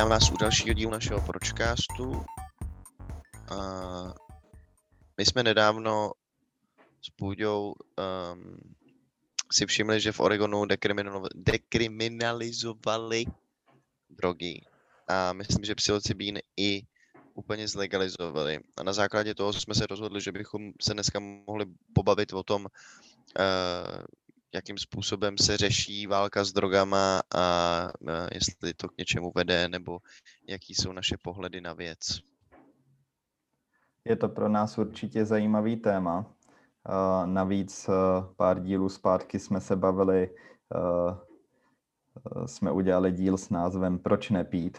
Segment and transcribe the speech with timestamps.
[0.00, 2.24] Vítám vás u dalšího dílu našeho pročkástu.
[3.50, 3.56] A
[5.18, 6.12] my jsme nedávno
[7.02, 7.74] s Půďou um,
[9.52, 13.24] si všimli, že v Oregonu dekriminalo- dekriminalizovali
[14.10, 14.60] drogy.
[15.08, 16.82] A myslím, že psilocybín i
[17.34, 18.58] úplně zlegalizovali.
[18.76, 22.62] A na základě toho jsme se rozhodli, že bychom se dneska mohli pobavit o tom,
[22.64, 24.04] uh,
[24.54, 27.88] jakým způsobem se řeší válka s drogama a
[28.34, 29.98] jestli to k něčemu vede, nebo
[30.48, 31.98] jaký jsou naše pohledy na věc.
[34.04, 36.34] Je to pro nás určitě zajímavý téma.
[37.24, 37.94] Navíc uh,
[38.36, 40.30] pár dílů zpátky jsme se bavili,
[40.74, 41.16] uh,
[42.36, 44.78] uh, jsme udělali díl s názvem Proč nepít.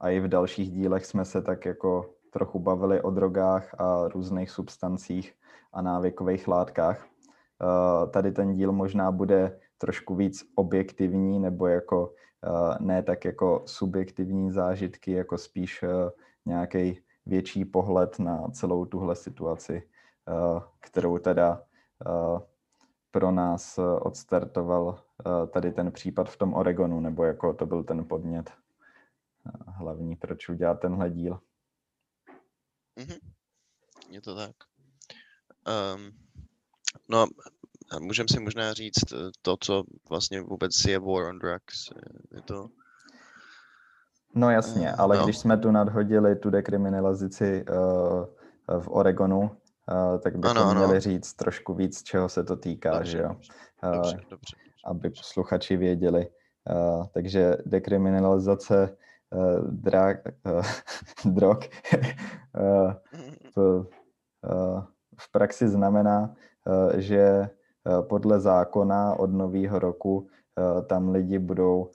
[0.00, 4.50] A i v dalších dílech jsme se tak jako trochu bavili o drogách a různých
[4.50, 5.34] substancích
[5.72, 7.11] a návykových látkách.
[7.62, 13.62] Uh, tady ten díl možná bude trošku víc objektivní nebo jako uh, ne tak jako
[13.66, 15.88] subjektivní zážitky, jako spíš uh,
[16.46, 19.88] nějaký větší pohled na celou tuhle situaci,
[20.80, 21.62] kterou teda
[23.10, 25.02] pro nás odstartoval
[25.50, 28.50] tady ten případ v tom Oregonu, nebo jako to byl ten podnět
[29.66, 31.40] hlavní, proč udělat tenhle díl.
[32.96, 33.32] Mhm.
[34.10, 34.56] Je to tak.
[35.96, 36.21] Um,
[37.08, 37.26] no,
[37.90, 41.90] a můžeme si možná říct eh, to, co vlastně vůbec je War on Drugs.
[41.96, 42.68] Eh, Je to...
[44.34, 45.24] No jasně, Eh, ale no.
[45.24, 50.84] když jsme tu nadhodili tu dekriminalizaci uh, v Oregonu, uh, tak bychom Ano, ano.
[50.86, 53.28] měli říct trošku víc, čeho se to týká, Dobře, že jo?
[53.28, 53.52] dobře,
[53.84, 54.56] Uh, dobře, dobře.
[54.86, 56.28] aby posluchači věděli.
[56.70, 58.96] Uh, takže dekriminalizace
[59.30, 60.14] uh, dra,
[60.46, 60.62] uh,
[61.32, 61.58] drog
[62.60, 62.92] uh,
[63.56, 63.84] uh,
[65.32, 66.34] v praxi znamená,
[66.66, 71.90] uh, že uh, podle zákona od nového roku uh, tam lidi budou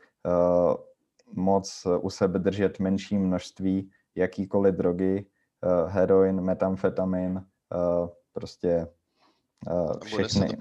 [1.33, 5.25] moc u sebe držet menší množství jakýkoliv drogy,
[5.87, 7.43] heroin, metamfetamin,
[8.33, 8.87] prostě
[10.03, 10.57] všechny.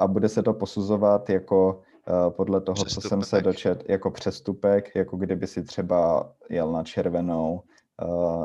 [0.00, 1.80] A bude se to posuzovat jako
[2.28, 3.44] podle toho, co jsem se Přestupek.
[3.44, 7.62] dočet, jako přestupek, jako kdyby si třeba jel na červenou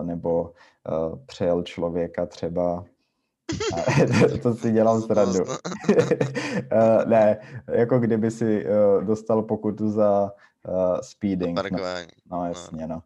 [0.02, 0.54] nebo
[1.26, 2.86] přejel člověka třeba.
[4.44, 5.44] To si dělám srandu.
[5.44, 7.38] uh, ne,
[7.68, 10.32] jako kdyby si uh, dostal pokutu za
[10.68, 11.60] uh, speeding.
[11.72, 11.80] No,
[12.32, 13.04] no jasně, no.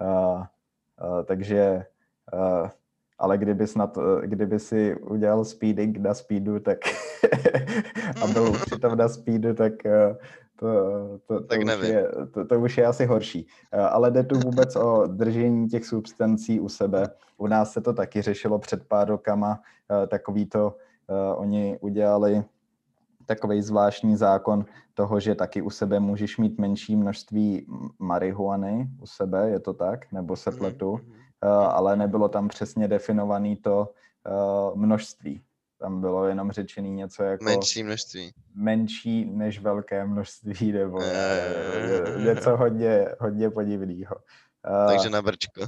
[0.00, 1.84] Uh, uh, takže,
[2.32, 2.68] uh,
[3.18, 6.78] ale kdyby snad, uh, kdyby si udělal speeding na speedu, tak
[8.22, 10.16] a byl přitom na speedu, tak uh,
[10.58, 10.66] to,
[11.26, 13.46] to, to, Tak už je, to, to už je asi horší.
[13.74, 17.08] Uh, ale jde tu vůbec o držení těch substancí u sebe.
[17.36, 19.60] U nás se to taky řešilo před pár rokama.
[19.90, 20.76] Uh, takový to
[21.06, 22.44] uh, oni udělali
[23.26, 24.64] takový zvláštní zákon
[24.94, 27.66] toho, že taky u sebe můžeš mít menší množství
[27.98, 30.12] marihuany u sebe, je to tak?
[30.12, 30.92] Nebo se Mhm, pletu?
[30.92, 31.12] mhm.
[31.68, 33.92] Ale nebylo tam přesně definovaný to
[34.74, 35.42] množství.
[35.78, 38.32] Tam bylo jenom řečený něco jako Menší množství.
[38.54, 42.14] menší než velké množství, nebo Eh.
[42.16, 44.16] uh, něco hodně, hodně podivného.
[44.16, 45.60] Uh, Takže na brčko.
[45.60, 45.66] Uh,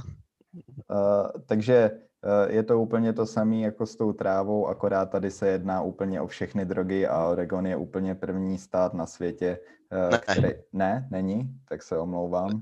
[1.45, 5.81] takže uh, je to úplně to samé jako s tou trávou, akorát tady se jedná
[5.81, 9.59] úplně o všechny drogy a Oregon je úplně první stát na světě,
[9.91, 10.17] uh, Ne.
[10.17, 10.49] který...
[10.73, 11.55] Ne, není?
[11.69, 12.61] Tak se omlouvám.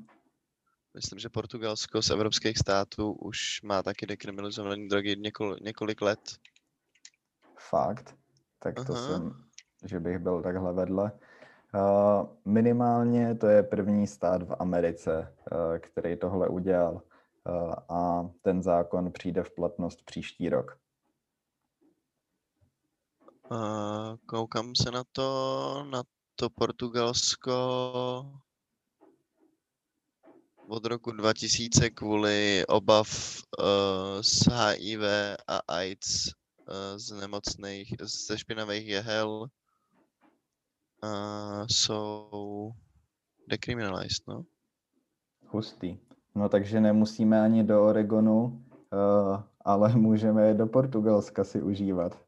[0.93, 6.19] Myslím, že Portugalsko z evropských států už má taky dekriminalizované drogy několik, několik let.
[7.69, 8.15] Fakt.
[8.59, 9.07] Tak to Aha.
[9.07, 9.43] jsem,
[9.85, 11.11] že bych byl takhle vedle.
[11.73, 16.93] Uh, minimálně to je první stát v Americe, uh, který tohle udělal.
[16.93, 20.77] Uh, a ten zákon přijde v platnost příští rok.
[23.51, 26.03] Uh, koukám se na to, na
[26.35, 27.53] to Portugalsko
[30.67, 33.07] od roku 2000 kvůli obav
[33.59, 35.01] uh, z HIV
[35.47, 36.38] a AIDS
[36.95, 39.49] z nemocných, ze špinavých jehel
[41.03, 42.71] uh, jsou
[43.47, 44.43] decriminalized, no.
[45.47, 45.97] Hustý.
[46.35, 52.25] No takže nemusíme ani do Oregonu, uh, ale můžeme je do Portugalska si užívat.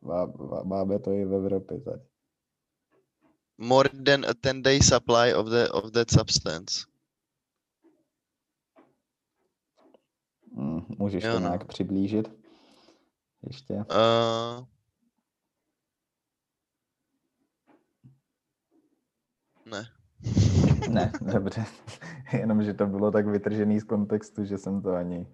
[0.00, 2.02] Má, má- máme to i v Evropě tady.
[3.58, 6.86] More than a 10 day supply of, the, of that substance.
[10.52, 11.46] Mm, můžeš Jo, to no.
[11.46, 12.41] nějak přiblížit?
[13.46, 13.74] Ještě?
[13.74, 14.66] Uh,
[19.66, 19.84] ne.
[20.88, 21.64] Ne, dobře.
[22.32, 25.26] Jenom, že to bylo tak vytržený z kontextu, že jsem to ani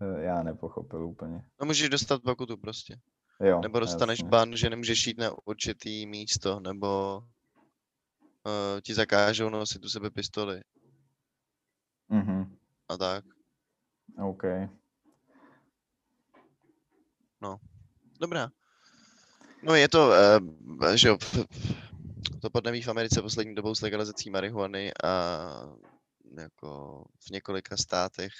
[0.00, 1.44] eh, já nepochopil úplně.
[1.60, 3.00] No můžeš dostat pokutu prostě.
[3.40, 4.28] Jo, nebo dostaneš jasně.
[4.28, 10.60] ban, že nemůžeš jít na určitý místo, nebo uh, ti zakážou nosit u sebe pistoli
[12.08, 12.56] Mhm,
[12.88, 13.24] a tak.
[14.22, 14.42] OK.
[18.20, 18.50] Dobrá.
[19.62, 21.10] No je to, uh, že
[22.40, 25.10] to podneví v Americe poslední dobou s legalizací marihuany a
[26.40, 28.32] jako v několika státech,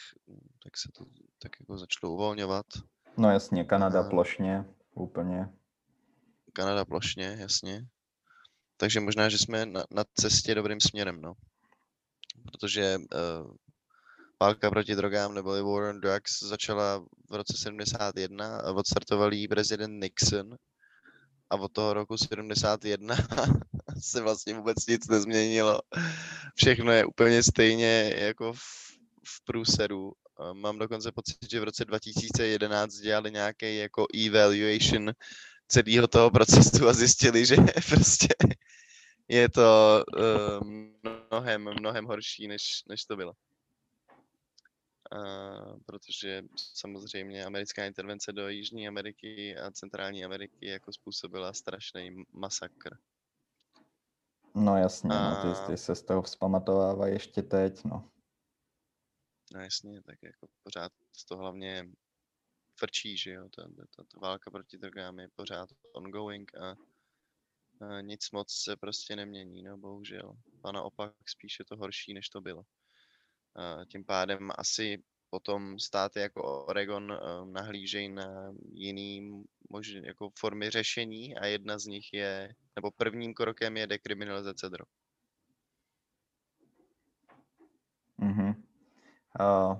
[0.64, 1.04] tak se to
[1.38, 2.66] tak jako začalo uvolňovat.
[3.16, 4.10] No jasně, Kanada Aha.
[4.10, 4.64] plošně,
[4.94, 5.48] úplně.
[6.52, 7.86] Kanada plošně, jasně.
[8.76, 11.34] Takže možná, že jsme na, na cestě dobrým směrem, no.
[12.52, 13.54] Protože uh,
[14.40, 20.00] válka proti drogám neboli War on Drugs začala v roce 71 a odstartoval ji prezident
[20.00, 20.56] Nixon.
[21.50, 23.16] A od toho roku 71
[24.02, 25.80] se vlastně vůbec nic nezměnilo.
[26.54, 28.58] Všechno je úplně stejně jako v,
[29.28, 30.12] v průseru.
[30.52, 35.12] Mám dokonce pocit, že v roce 2011 dělali nějaký jako evaluation
[35.68, 37.56] celého toho procesu a zjistili, že
[37.88, 38.28] prostě
[39.28, 40.68] je to uh,
[41.30, 43.32] mnohem, mnohem horší, než, než to bylo.
[45.12, 52.98] Uh, protože samozřejmě americká intervence do Jižní Ameriky a Centrální Ameriky jako způsobila strašný masakr.
[54.54, 58.10] No jasně, no, A- ty, ty se z toho vzpamatovává ještě teď, no.
[59.54, 60.92] No jasně, tak jako pořád
[61.28, 61.88] to hlavně
[62.78, 66.76] frčí, že jo, ta, ta, ta, válka proti drogám je pořád ongoing a,
[67.86, 70.36] a nic moc se prostě nemění, no bohužel.
[70.64, 72.64] A naopak spíš je to horší, než to bylo.
[73.56, 80.70] A tím pádem asi potom státy jako Oregon eh, nahlížejí na jiný možný, jako formy
[80.70, 84.88] řešení a jedna z nich je, nebo prvním krokem je dekriminalizace drog.
[88.18, 88.62] Mhm.
[89.40, 89.76] A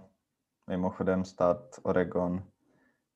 [0.68, 2.44] mimochodem stát Oregon,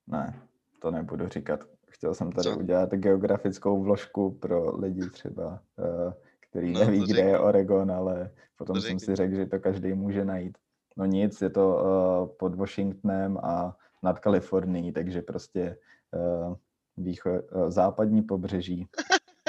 [0.07, 0.49] ne,
[0.81, 1.61] to nebudu říkat.
[1.89, 2.59] Chtěl jsem tady Co?
[2.59, 7.39] udělat geografickou vložku pro lidi třeba, eh, který No, neví, kde je.
[7.39, 10.59] Oregon, ale potom To jsem si řekl, že to každý může najít.
[10.97, 15.77] No nic, je to eh, pod Washingtonem a nad Kalifornií, takže prostě
[16.15, 16.55] eh,
[16.97, 18.87] výcho, eh, západní pobřeží.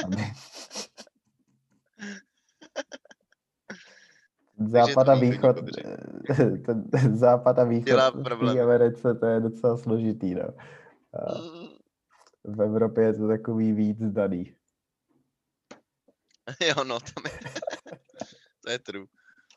[0.06, 0.18] Aby...
[4.68, 5.58] Západ a východ,
[6.66, 10.44] ten, západ a východ v Americe, to je docela složitý, no.
[10.44, 11.34] A
[12.44, 14.56] v Evropě je to takový víc daný.
[16.68, 17.40] Jo, no, tam je,
[18.64, 19.06] to je true.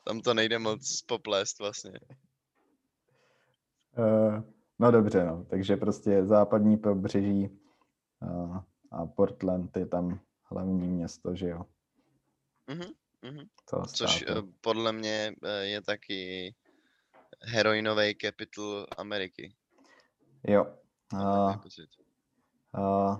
[0.05, 1.91] Tam to nejde moc poplést vlastně.
[3.97, 4.41] Uh,
[4.79, 7.49] no dobře, no, takže prostě západní pobřeží
[8.21, 8.57] uh,
[8.91, 11.65] a Portland je tam hlavní město, že jo,
[12.67, 13.47] Mhm, mhm.
[13.69, 16.55] toho Což eh, podle mě eh, je taky
[17.41, 19.55] heroinový capital Ameriky.
[20.43, 20.65] Jo.
[21.13, 21.55] Uh.
[22.77, 23.17] Uh,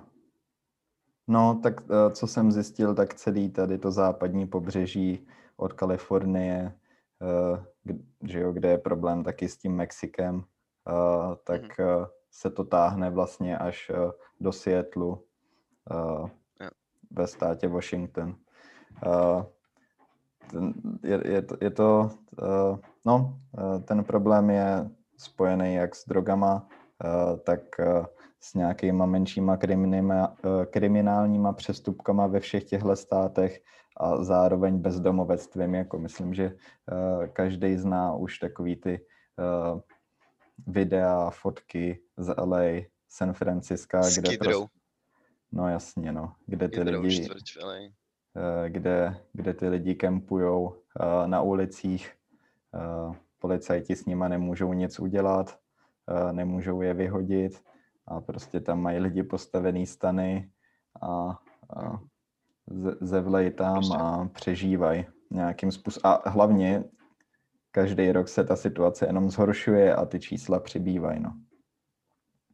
[1.27, 5.27] no, tak uh, co jsem zjistil, tak celý tady to západní pobřeží
[5.57, 6.74] od Kalifornie,
[7.83, 12.63] k- že jo, kde je problém taky s tím Mexikem, uh, tak uh, se to
[12.63, 13.91] táhne vlastně až
[14.39, 15.24] do Seattlu
[17.12, 18.35] ve státě Washington.
[20.51, 22.10] Ten, je, je, to, je to
[23.05, 23.39] no,
[23.86, 26.67] ten problém je spojený jak s drogama,
[27.43, 27.60] tak
[28.39, 33.62] s nějakýma menšíma kriminima, eh, kriminálníma přestupkama ve všech těchto státech
[34.00, 35.75] a zároveň bezdomovectvím.
[35.75, 39.06] Jako myslím, že uh, každý zná už takový ty
[39.38, 39.79] uh,
[40.67, 44.38] videa, fotky z LA, San Francisca, S kde Row.
[44.39, 44.79] prostě,
[45.51, 47.27] no jasně, no, kde ty lidi,
[48.38, 52.13] eh, kde, kde ty lidi kempujou eh, na ulicích.
[52.75, 55.60] eh, Policajti s nima nemůžou nic udělat,
[56.10, 57.63] eh, nemůžou je vyhodit
[58.08, 60.52] a prostě tam mají lidi postavený stany
[61.02, 61.08] a,
[61.78, 62.02] a
[62.68, 66.12] ze- zevlej tam a přežívají nějakým způsobem.
[66.12, 66.84] A hlavně
[67.72, 71.20] každý rok se ta situace jenom zhoršuje a ty čísla přibývají.
[71.20, 71.34] No.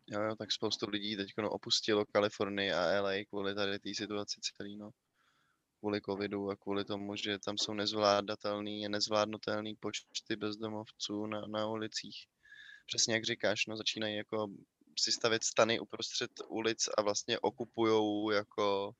[0.08, 4.40] Jo, jo, tak spoustu lidí teď no, opustilo Kalifornii a LA kvůli tady té situaci
[4.42, 4.90] celý, no.
[5.80, 11.68] Kvůli covidu a kvůli tomu, že tam jsou nezvládatelný a nezvládnutelný počty bezdomovců na, na
[11.68, 12.16] ulicích.
[12.86, 14.48] Přesně jak říkáš, no začínají jako
[15.00, 18.96] si stavět stany uprostřed ulic a vlastně okupujou jako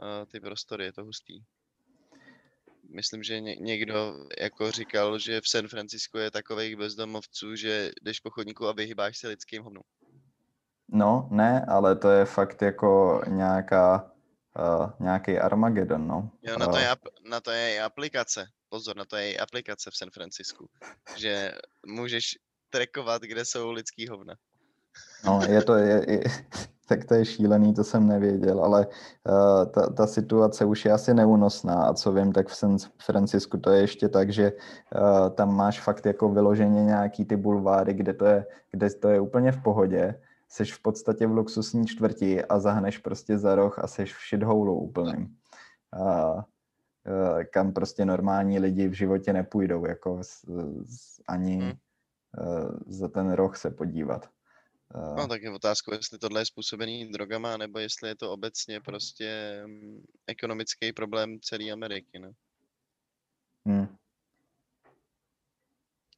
[0.00, 1.42] uh, ty prostory, je to hustý.
[2.94, 8.20] Myslím, že ně, někdo jako říkal, že v San Francisku je takových bezdomovců, že jdeš
[8.20, 9.82] po chodníku a vyhybáš se lidským hovnům.
[10.88, 14.12] no, ne, ale to je fakt jako nějaká,
[14.58, 16.30] uh, nějaký Armagedon, no.
[16.42, 18.46] Jo, na to, Eh, je, ap- na to je i aplikace.
[18.68, 20.68] Pozor, na to je i aplikace v San Francisku.
[21.16, 21.52] Že
[21.86, 22.38] můžeš
[22.70, 24.34] trackovat, kde jsou lidský hovna.
[25.26, 26.22] No, je to, je, je,
[26.88, 31.14] tak to je šílený, to jsem nevěděl, ale uh, ta, ta situace už je asi
[31.14, 35.56] neúnosná a co vím, tak v San Francisku to je ještě tak, že uh, tam
[35.56, 39.62] máš fakt jako vyloženě nějaký ty bulváry, kde to je, kde to je úplně v
[39.62, 44.28] pohodě, seš v podstatě v luxusní čtvrti a zahneš prostě za roh a seš v
[44.28, 45.36] shitholu úplným.
[45.98, 46.42] Uh, uh,
[47.50, 50.44] kam prostě normální lidi v životě nepůjdou, jako z,
[50.84, 51.72] z, ani hmm.
[51.72, 54.28] uh, za ten roh se podívat.
[54.94, 59.60] No tak je otázka, jestli tohle je způsobený drogama, nebo jestli je to obecně prostě
[59.66, 62.32] mm, ekonomický problém celé Ameriky, ne?
[63.66, 63.96] Hmm.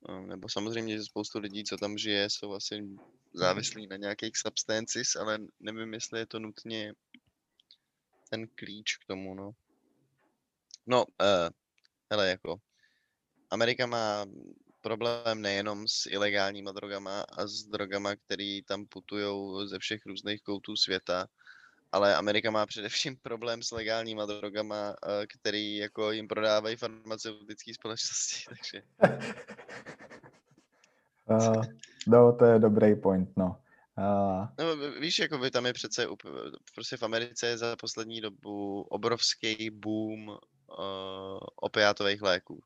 [0.09, 2.89] No, nebo samozřejmě, že spoustu lidí, co tam žije, jsou asi
[3.33, 6.93] závislí na nějakých substances, ale nevím, jestli je to nutně
[8.31, 9.51] ten klíč k tomu, no.
[10.87, 11.49] No, uh,
[12.11, 12.57] hele, jako,
[13.51, 14.27] Amerika má
[14.81, 20.77] problém nejenom s ilegálníma drogama a s drogama, které tam putují ze všech různých koutů
[20.77, 21.27] světa,
[21.93, 28.45] ale Amerika má především problém s legálníma drogama, eh, který jako jim prodávají farmaceutické společnosti,
[28.49, 28.83] takže...
[31.31, 31.65] uh,
[32.07, 33.61] no, to je dobrý point, no.
[33.99, 34.47] Uh...
[34.59, 36.07] No, víš, jako by tam je přece,
[36.75, 40.37] prostě v Americe je za poslední dobu obrovský boom uh,
[41.57, 42.63] opiátových léků.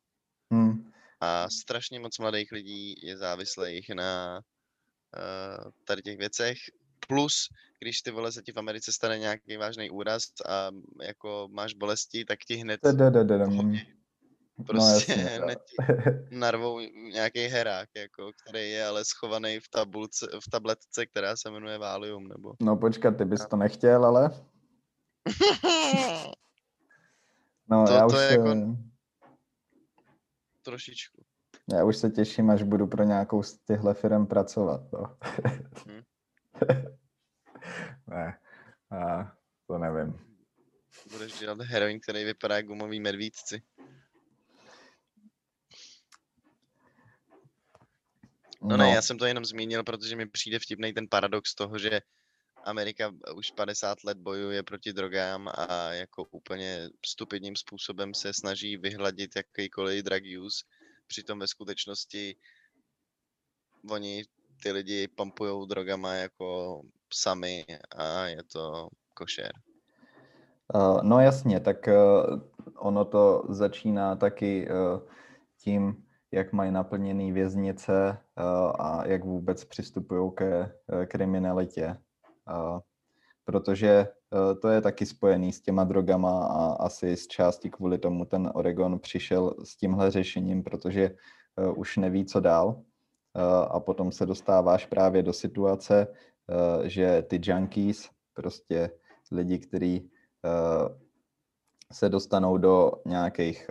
[1.22, 4.40] A strašně moc mladých lidí je závislých na
[5.16, 6.58] uh, tady těch věcech.
[7.08, 7.48] Plus,
[7.82, 10.70] když ty vole se ti v Americe stane nějaký vážný úraz a
[11.02, 12.80] jako máš bolesti, tak ti hned
[14.66, 15.46] prostě no,
[16.30, 16.80] narvou
[17.12, 22.28] nějaký herák, jako, který je ale schovaný v, tabulce, v tabletce, která se jmenuje Valium,
[22.28, 22.52] nebo...
[22.60, 24.30] No počkat, ty bys to nechtěl, ale...
[27.70, 28.20] no, to, já to už...
[28.20, 28.54] Je jako
[30.62, 31.24] trošičku.
[31.72, 34.80] Já už se těším, až budu pro nějakou z těchto firm pracovat.
[34.92, 35.18] No.
[35.86, 36.02] Hmm.
[38.06, 38.38] ne,
[38.90, 39.32] a,
[39.66, 40.32] to nevím.
[41.12, 43.62] Budeš dělat heroin, který vypadá jako gumový medvídci.
[48.62, 51.78] No, no ne, já jsem to jenom zmínil, protože mi přijde vtipný ten paradox toho,
[51.78, 52.00] že
[52.64, 59.36] Amerika už 50 let bojuje proti drogám a jako úplně stupidním způsobem se snaží vyhladit
[59.36, 60.64] jakýkoliv drug use.
[61.06, 62.36] Přitom ve skutečnosti
[63.90, 64.24] oni
[64.62, 66.80] ty lidi pumpujou drogama jako
[67.12, 67.64] sami
[67.96, 69.52] a je to košer.
[70.74, 72.40] Uh, no jasně, tak uh,
[72.76, 74.68] ono to začíná taky
[75.58, 78.18] tím, jak mají naplněný věznice
[78.78, 80.72] a jak vůbec přistupují ke
[81.06, 81.96] kriminalitě
[83.44, 88.24] protože uh, to je taky spojený s těma drogama a asi z části kvůli tomu
[88.24, 92.74] ten Oregon přišel s tímhle řešením, protože uh, už neví, co dál uh,
[93.70, 96.06] a potom se dostáváš právě do situace,
[96.82, 98.90] že ty junkies, prostě
[99.30, 100.10] lidi, kteří
[101.92, 103.70] se dostanou do nějakých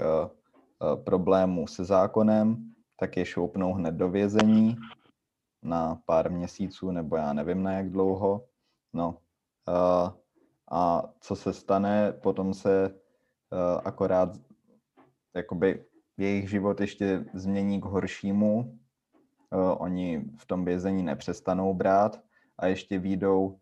[1.04, 4.76] problémů se zákonem, tak je šoupnou hned do vězení
[5.64, 8.46] na pár měsíců, nebo já nevím na jak dlouho.
[8.94, 9.18] No,
[9.68, 10.10] Uh,
[10.72, 14.30] a co se stane, potom se uh, akorát
[15.36, 15.86] jakoby
[16.18, 18.58] jejich život ještě změní k horšímu.
[18.58, 22.22] Uh, oni v tom vězení nepřestanou brát
[22.58, 23.58] a ještě výjdou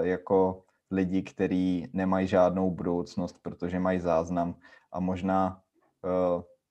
[0.00, 4.54] jako lidi, kteří nemají žádnou budoucnost, protože mají záznam.
[4.92, 5.62] A možná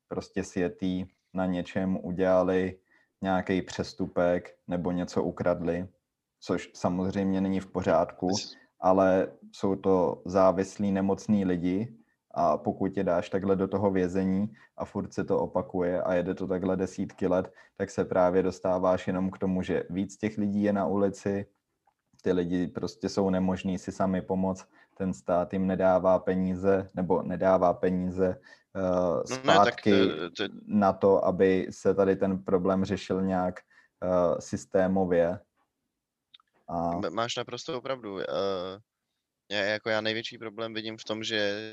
[0.08, 2.80] prostě světí na něčem udělali
[3.22, 5.88] nějaký přestupek nebo něco ukradli,
[6.46, 8.28] což samozřejmě není v pořádku
[8.84, 11.96] ale jsou to závislí nemocní lidi
[12.34, 16.34] a pokud je dáš takhle do toho vězení a furt se to opakuje a jede
[16.34, 20.64] to takhle desítky let, tak se právě dostáváš jenom k tomu, že víc těch lidí
[20.64, 21.46] je na ulici,
[22.22, 27.74] ty lidi prostě jsou nemožní si sami pomoct, ten stát jim nedává peníze nebo nedává
[27.74, 28.40] peníze
[28.76, 30.56] uh, zpátky no ne, to, to...
[30.68, 33.60] na to, aby se tady ten problém řešil nějak
[34.04, 35.40] uh, systémově
[36.68, 37.10] a...
[37.10, 38.14] Máš naprosto opravdu.
[38.14, 38.22] Uh,
[39.52, 41.64] já, jako já největší problém vidím v tom, že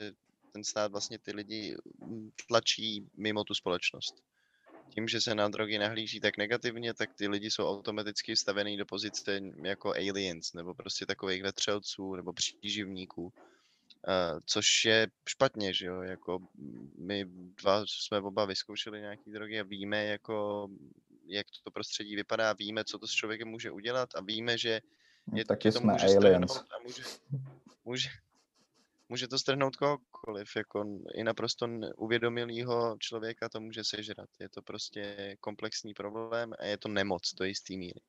[0.52, 4.14] ten stát vlastně ty lidi mm, tlačí mimo tu společnost.
[4.94, 8.86] Tím, že se na drogy nahlíží tak negativně, tak ty lidi jsou automaticky stavený do
[8.86, 13.22] pozice jako aliens, nebo prostě takových vetřelců, nebo příživníků.
[13.22, 16.38] Uh, což je špatně, že jo, jako
[16.98, 20.68] my dva jsme oba vyzkoušeli nějaký drogy a víme, jako
[21.30, 24.80] jak to prostředí vypadá, víme, co to s člověkem může udělat a víme, že
[25.26, 26.56] no, je, taky to jsme může aliens.
[26.56, 27.02] A může,
[27.84, 28.08] může,
[29.08, 30.84] může to strhnout kohokoliv, jako
[31.14, 34.28] i naprosto uvědomilýho člověka to může sežrat.
[34.40, 38.00] Je to prostě komplexní problém a je to nemoc do jistý míry.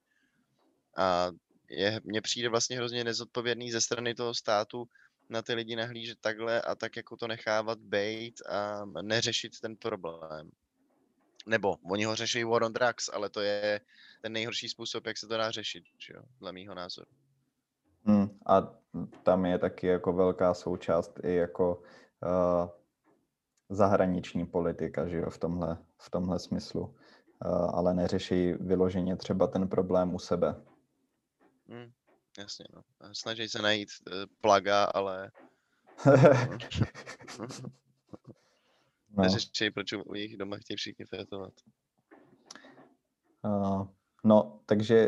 [0.98, 1.32] A
[1.70, 4.88] je, mně přijde vlastně hrozně nezodpovědný ze strany toho státu
[5.30, 10.52] na ty lidi nahlížet takhle a tak jako to nechávat být a neřešit ten problém.
[11.46, 13.82] Nebo oni ho řeší War on Drugs, ale to je
[14.22, 17.12] ten nejhorší způsob, jak se to dá řešit, že jo, dle mýho názoru.
[18.06, 18.62] Hmm, a
[19.24, 22.70] tam je taky jako velká součást i jako uh,
[23.70, 26.82] zahraniční politika, že jo, v tomhle, v tomhle smyslu.
[26.82, 26.96] Uh,
[27.76, 30.56] ale neřeší vyloženě třeba ten problém u sebe.
[31.68, 31.92] Hmm,
[32.40, 32.84] jasně, no.
[33.14, 35.32] Snaží se najít uh, plaga, ale...
[39.18, 39.24] no.
[39.24, 41.54] Neřeší, proč u jich doma chtějí všichni fetovat.
[43.44, 43.88] Uh,
[44.24, 45.08] no, takže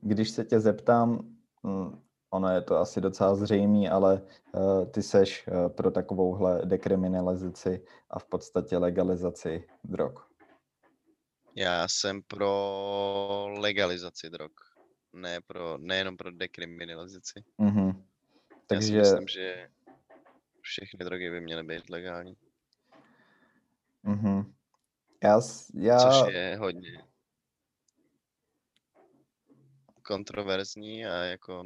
[0.00, 1.36] když se tě zeptám,
[1.66, 4.22] hm, ono je to asi docela zřejmý, ale
[4.52, 10.12] uh, ty seš uh, pro takovouhle dekriminalizaci a v podstatě legalizaci drog.
[11.56, 14.52] Já jsem pro legalizaci drog,
[15.12, 17.44] ne pro, nejenom pro dekriminalizaci.
[17.58, 18.02] Mm-hmm.
[18.66, 18.96] Takže...
[18.96, 19.70] Já si myslím, že
[20.60, 22.36] všechny drogy by měly být legální.
[24.04, 24.52] Mm-hmm.
[25.22, 25.40] Já,
[25.74, 25.98] já...
[25.98, 27.04] Což je hodně
[30.04, 31.64] kontroverzní a jako...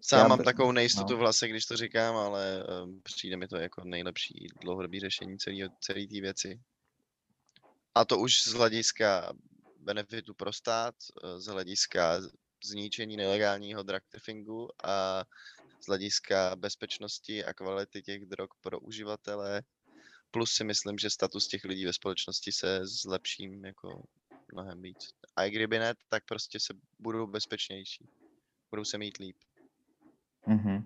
[0.00, 1.16] Sám já mám takovou nejistotu no.
[1.16, 5.38] v hlase, když to říkám, ale um, přijde mi to jako nejlepší dlouhodobý řešení
[5.80, 6.60] celé té věci.
[7.94, 9.32] A to už z hlediska
[9.78, 10.94] benefitu pro stát,
[11.36, 12.20] z hlediska
[12.64, 14.02] zničení nelegálního drug
[14.84, 15.24] a
[15.80, 19.62] z hlediska bezpečnosti a kvality těch drog pro uživatele.
[20.30, 24.02] Plus si myslím, že status těch lidí ve společnosti se zlepší jako
[24.52, 25.10] mnohem víc.
[25.36, 28.08] A i kdyby ne, tak prostě se budou bezpečnější.
[28.70, 29.36] Budou se mít líp.
[30.46, 30.84] Mm-hmm.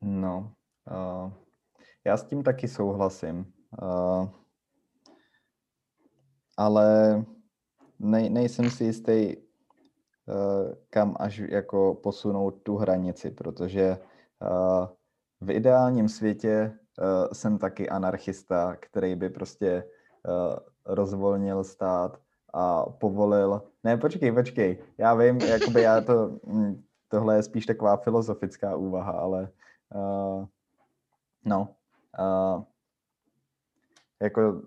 [0.00, 0.54] No,
[0.90, 1.32] uh,
[2.04, 3.54] já s tím taky souhlasím.
[3.82, 4.30] Uh,
[6.56, 7.16] ale
[7.98, 9.36] nej, nejsem si jistý,
[10.90, 13.98] kam až jako posunout tu hranici, protože
[14.42, 14.86] uh,
[15.40, 19.84] v ideálním světě uh, jsem taky anarchista, který by prostě
[20.86, 22.20] rozvolnil stát
[22.54, 23.62] a povolil.
[23.84, 24.78] Ne, počkej, počkej.
[24.98, 29.48] Já vím, jakoby já to, hm, tohle je spíš taková filozofická úvaha, ale
[31.44, 31.68] no,
[34.22, 34.62] jako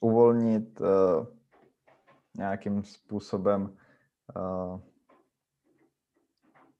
[0.00, 0.80] uvolnit
[2.34, 3.76] nějakým způsobem
[4.36, 4.80] uh,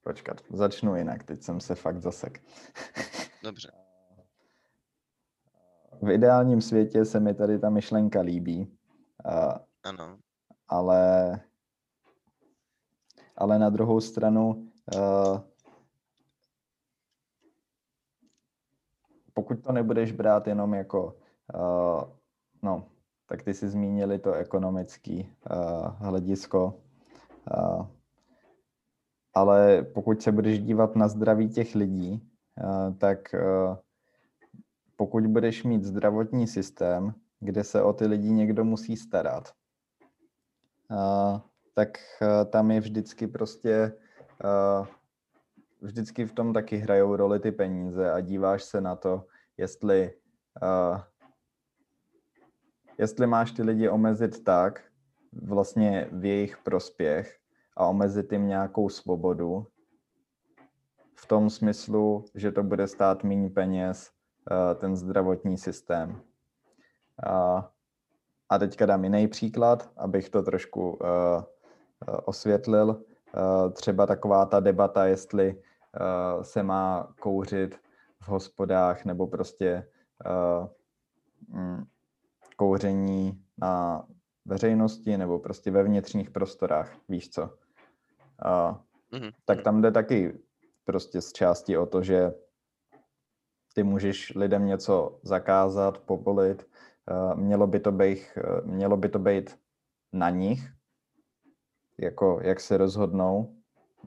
[0.04, 2.42] Počkat, začnu jinak, teď jsem se fakt zasek.
[3.42, 3.72] Dobře.
[6.02, 8.78] V ideálním světě se mi tady ta myšlenka líbí.
[9.84, 10.18] Ano.
[10.68, 11.40] Ale,
[13.36, 14.70] ale na druhou stranu,
[19.34, 21.16] pokud to nebudeš brát jenom jako,
[22.62, 22.88] no,
[23.26, 25.22] tak ty si zmínili to ekonomické
[25.98, 26.80] hledisko.
[29.34, 33.76] Ale pokud se budeš dívat na zdraví těch lidí, eh, tak eh,
[34.96, 39.52] pokud budeš mít zdravotní systém, kde se o ty lidi někdo musí starat,
[40.90, 41.40] eh,
[41.74, 41.98] tak
[42.50, 43.92] tam je vždycky prostě,
[45.80, 50.14] vždycky v tom taky hrajou roli ty peníze a díváš se na to, jestli,
[52.98, 54.82] jestli máš ty lidi omezit tak,
[55.32, 57.38] vlastně v jejich prospěch,
[57.76, 59.66] a omezit jim nějakou svobodu
[61.14, 64.10] v tom smyslu, že to bude stát méně peněz,
[64.50, 66.20] eh, ten zdravotní systém.
[68.50, 71.42] A teďka dám jiný příklad, abych to trošku eh,
[72.08, 73.02] eh, osvětlil.
[73.72, 75.62] Třeba taková ta debata, jestli
[76.42, 77.80] se má kouřit
[78.20, 79.88] v hospodách nebo prostě
[81.48, 81.84] mm,
[82.56, 84.04] kouření na
[84.44, 87.50] veřejnosti nebo prostě ve vnitřních prostorách, víš co.
[88.38, 89.32] A, mm-hmm.
[89.44, 90.38] Tak tam jde taky
[90.84, 92.34] prostě z části o to, že
[93.74, 96.68] ty můžeš lidem něco zakázat, povolit,
[97.34, 98.18] mělo by to být,
[98.64, 99.58] mělo by to být
[100.12, 100.70] na nich,
[101.98, 103.56] jako jak se rozhodnou,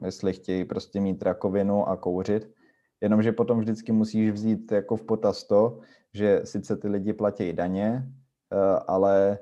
[0.04, 2.54] jestli chtějí prostě mít rakovinu a kouřit,
[3.00, 5.80] jenomže potom vždycky musíš vzít jako v potaz to,
[6.14, 8.12] že sice ty lidi platí daně,
[8.86, 9.38] ale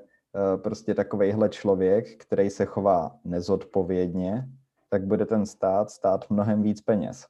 [0.63, 4.47] prostě takovejhle člověk, který se chová nezodpovědně,
[4.89, 7.27] tak bude ten stát stát mnohem víc peněz.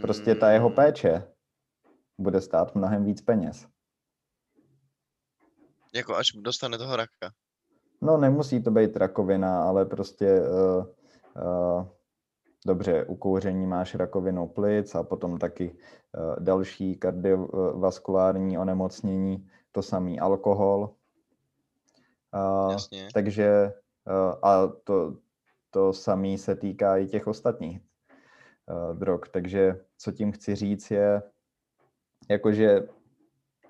[0.00, 0.76] Prostě ta jeho hmm.
[0.76, 1.28] péče
[2.18, 3.66] bude stát mnohem víc peněz.
[5.94, 7.32] Jako až dostane toho raka.
[8.00, 10.86] No nemusí to být rakovina, ale prostě uh,
[11.44, 11.86] uh,
[12.66, 15.76] dobře, u kouření máš rakovinu plic a potom taky
[16.38, 20.90] další kardiovaskulární onemocnění, to samý alkohol.
[22.70, 23.08] Jasně.
[23.14, 23.72] Takže
[24.42, 25.16] a to,
[25.70, 27.80] to samé se týká i těch ostatních
[28.92, 29.20] drog.
[29.32, 31.22] Takže co tím chci říct je,
[32.30, 32.88] jakože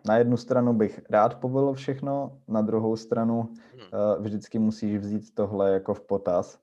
[0.06, 5.72] na jednu stranu bych rád povolil všechno, na druhou stranu uh, vždycky musíš vzít tohle
[5.72, 6.61] jako v potaz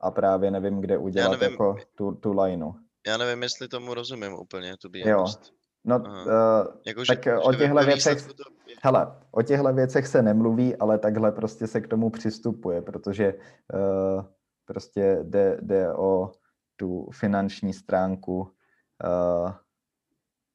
[0.00, 2.72] a právě nevím, kde udělat nevím, jako tu, tu lineu.
[3.06, 5.26] Já nevím, jestli tomu rozumím úplně, tu Jo.
[5.84, 8.44] No, uh, jako, tak že, o těchto věcech, to...
[8.82, 13.34] hele, o těchto věcech se nemluví, ale takhle prostě se k tomu přistupuje, protože
[13.74, 14.24] uh,
[14.64, 16.32] prostě jde, jde o
[16.76, 18.40] tu finanční stránku
[19.04, 19.52] uh,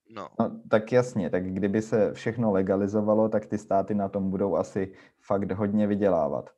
[0.10, 0.30] No.
[0.40, 0.62] no.
[0.70, 5.52] Tak jasně, tak kdyby se všechno legalizovalo, tak ty státy na tom budou asi fakt
[5.52, 6.50] hodně vydělávat.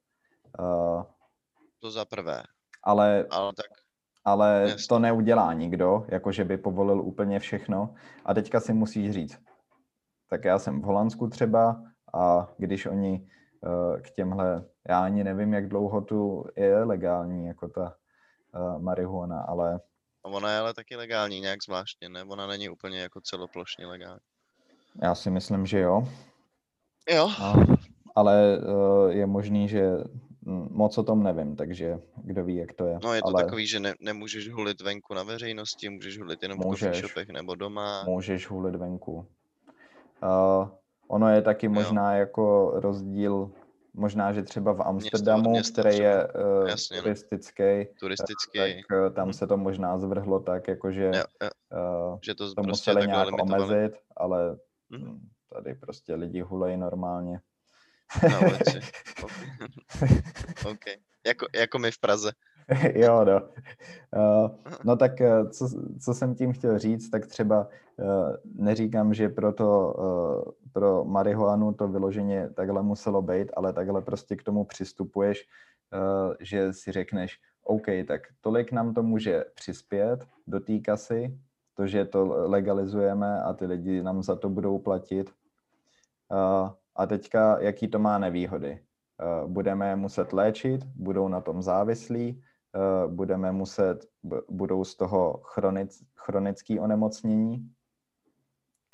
[0.59, 1.03] Uh,
[1.79, 2.43] to za prvé.
[2.83, 3.65] Ale, ale, tak,
[4.25, 7.95] ale to neudělá nikdo, jakože by povolil úplně všechno.
[8.25, 9.39] A teďka si musíš říct,
[10.29, 13.27] tak já jsem v Holandsku třeba a když oni
[13.61, 17.95] uh, k těmhle, já ani nevím, jak dlouho tu je legální jako ta
[18.55, 19.79] uh, marihuana, ale
[20.21, 22.23] Ona je ale taky legální nějak zvláštně, ne?
[22.23, 24.19] Ona není úplně jako celoplošně legální.
[25.01, 26.07] Já si myslím, že jo.
[27.09, 27.29] Jo.
[27.41, 27.53] A,
[28.15, 29.97] ale uh, je možný, že
[30.69, 32.99] moc o tom nevím, takže kdo ví, jak to je.
[33.03, 33.43] No je to ale...
[33.43, 37.55] takový, že ne, nemůžeš hulit venku na veřejnosti, můžeš hulit jenom můžeš, v shopech nebo
[37.55, 38.03] doma.
[38.03, 39.27] Můžeš hulit venku.
[40.23, 40.69] Uh,
[41.07, 42.19] ono je taky možná jo.
[42.19, 43.51] jako rozdíl
[43.93, 47.03] Možná, že třeba v Amsterdamu, město, který je uh, Jasně, no.
[47.03, 49.33] turistický, turistický, tak uh, tam hmm.
[49.33, 51.49] se to možná zvrhlo tak, jakože jo, jo.
[52.11, 54.57] Uh, že to, to prostě museli nějak omezit, ale
[54.91, 55.19] hmm.
[55.53, 57.39] tady prostě lidi hulejí normálně.
[58.29, 58.79] Na ulici.
[60.03, 60.71] Okay.
[60.71, 60.95] okay.
[61.27, 62.31] Jako, jako my v Praze.
[62.95, 63.41] jo, no.
[64.15, 64.49] Uh,
[64.83, 65.11] no tak
[65.51, 65.69] co,
[65.99, 67.67] co jsem tím chtěl říct, tak třeba
[67.97, 74.01] uh, neříkám, že pro, to, uh, pro marihuanu to vyloženě takhle muselo být, ale takhle
[74.01, 75.47] prostě k tomu přistupuješ,
[76.39, 81.39] že si řekneš, OK, tak tolik nám to může přispět do té kasy,
[81.73, 85.31] to, že to legalizujeme a ty lidi nám za to budou platit.
[86.99, 88.79] A teďka, jaký to má nevýhody?
[89.19, 92.43] Uh, budeme muset léčit, budou na tom závislí,
[92.75, 93.97] Eh, budeme muset,
[94.49, 97.73] budou z toho chronic, chronický onemocnění,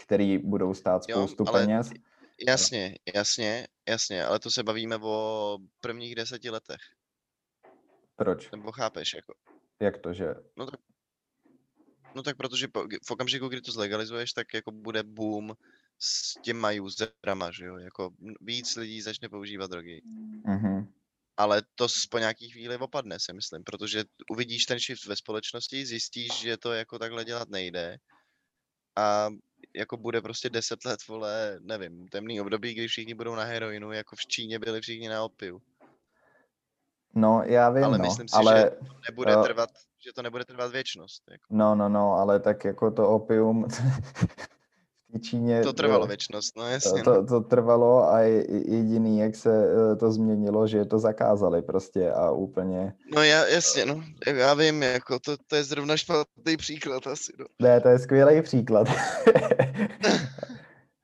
[0.05, 1.89] který budou stát spoustu jo, ale peněz.
[2.47, 6.81] Jasně, jasně, jasně, ale to se bavíme o prvních deseti letech.
[8.15, 8.51] Proč?
[8.51, 9.33] Nebo chápeš, jako.
[9.79, 10.35] Jak to, že?
[10.57, 10.79] No tak,
[12.15, 15.53] no tak protože po, v okamžiku, kdy to zlegalizuješ, tak jako bude boom
[15.99, 20.01] s těma userama, že jo, jako víc lidí začne používat drogy.
[20.45, 20.87] Mm-hmm
[21.37, 26.39] ale to po nějaký chvíli opadne, si myslím, protože uvidíš ten shift ve společnosti, zjistíš,
[26.39, 27.97] že to jako takhle dělat nejde
[28.95, 29.29] a
[29.75, 34.15] jako bude prostě deset let, vole, nevím, temný období, kdy všichni budou na heroinu, jako
[34.15, 35.61] v Číně byli všichni na opiu.
[37.15, 39.69] No, já vím, ale no, myslím si, ale, že to nebude uh, trvat,
[40.05, 41.23] že to nebude trvat věčnost.
[41.31, 41.45] Jako.
[41.49, 43.67] No, no, no, ale tak jako to opium,
[45.21, 45.61] Číně...
[45.61, 47.03] To trvalo věčnost, no jasně.
[47.03, 47.25] To, no.
[47.25, 52.93] to trvalo a jediný, jak se eh, to změnilo, že to zakázali prostě a úplně...
[53.15, 54.03] No já, jasně, no.
[54.27, 57.45] Já vím, jako to, to je zrovna špatný příklad asi, no.
[57.61, 58.87] Ne, to je skvělý příklad.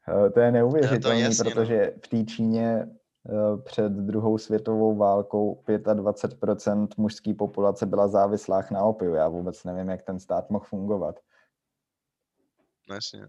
[0.09, 1.29] Eh, to je neuvěřitelný, no.
[1.43, 2.01] protože no.
[2.05, 2.87] v té Číně
[3.29, 9.13] eh, před druhou světovou válkou 25% mužské populace byla závislá na opiu.
[9.13, 11.19] Já vůbec nevím, jak ten stát mohl fungovat.
[12.89, 13.27] No jasně.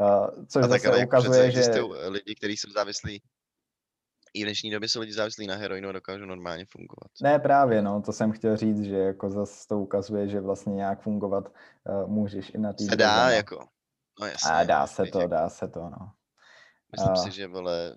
[0.00, 1.60] Uh, což a zase tak, ukazuje, že...
[2.08, 3.22] lidi, kteří jsou závislí
[4.34, 7.10] i v dnešní době jsou lidi závislí na heroinu a dokážou normálně fungovat.
[7.22, 11.02] Ne, právě, no, to jsem chtěl říct, že jako zase to ukazuje, že vlastně nějak
[11.02, 13.32] fungovat uh, můžeš i na té Se dá, no.
[13.32, 13.66] jako.
[14.20, 14.50] No jasně.
[14.50, 15.30] A dá se to, jako...
[15.30, 16.12] dá se to, no.
[16.92, 17.96] Myslím uh, si, že, vole,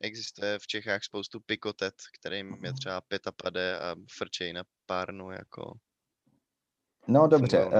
[0.00, 3.00] existuje v Čechách spoustu pikotet, kterým je třeba
[3.42, 5.72] pade a frčej na párnu, jako
[7.08, 7.72] No dobře, uh,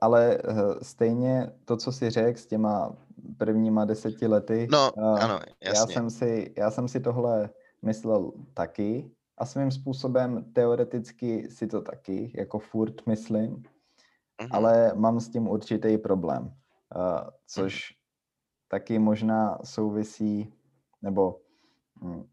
[0.00, 2.96] ale uh, stejně to, co si řekl s těma
[3.36, 5.80] prvníma deseti lety, no, uh, ano, jasně.
[5.80, 7.50] Já, jsem si, já jsem si tohle
[7.82, 14.48] myslel taky a svým způsobem teoreticky si to taky, jako furt myslím, uh-huh.
[14.50, 17.96] ale mám s tím určitý problém, uh, což uh-huh.
[18.68, 20.52] taky možná souvisí,
[21.02, 21.40] nebo
[22.02, 22.28] hm,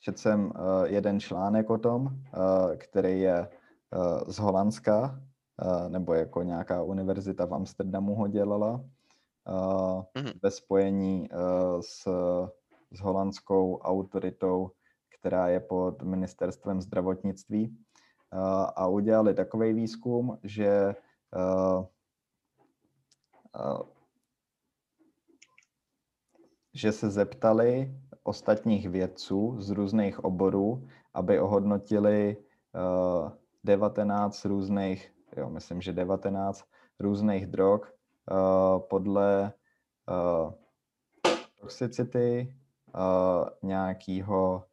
[0.00, 0.52] četl jsem uh,
[0.84, 2.10] jeden článek o tom, uh,
[2.76, 3.48] který je
[4.26, 5.27] z Holandska, Eh,
[5.88, 8.84] nebo jako nějaká univerzita v Amsterdamu ho dělala
[9.46, 10.32] mm-hmm.
[10.42, 11.36] ve spojení eh,
[11.82, 12.08] s,
[12.92, 14.70] s holandskou autoritou,
[15.18, 17.76] která je pod ministerstvem zdravotnictví.
[18.76, 20.94] a udělali takový výzkum, že
[26.74, 32.36] že se zeptali ostatních vědců z různých oborů, aby ohodnotili
[33.64, 36.64] 19 různých, jo, myslím, že 19
[37.00, 37.80] různých drog
[38.88, 39.52] podle
[41.60, 42.54] toxicity,
[43.62, 44.64] nějakého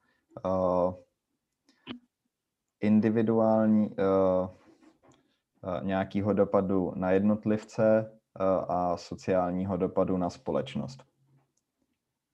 [2.86, 11.04] individuální uh, uh, nějakého dopadu na jednotlivce uh, a sociálního dopadu na společnost.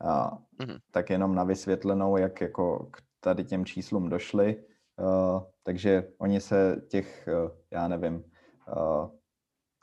[0.01, 0.79] A mm-hmm.
[0.91, 4.63] tak jenom na vysvětlenou, jak jako k tady těm číslům došli.
[4.99, 9.10] Uh, takže oni se těch, uh, já nevím, uh,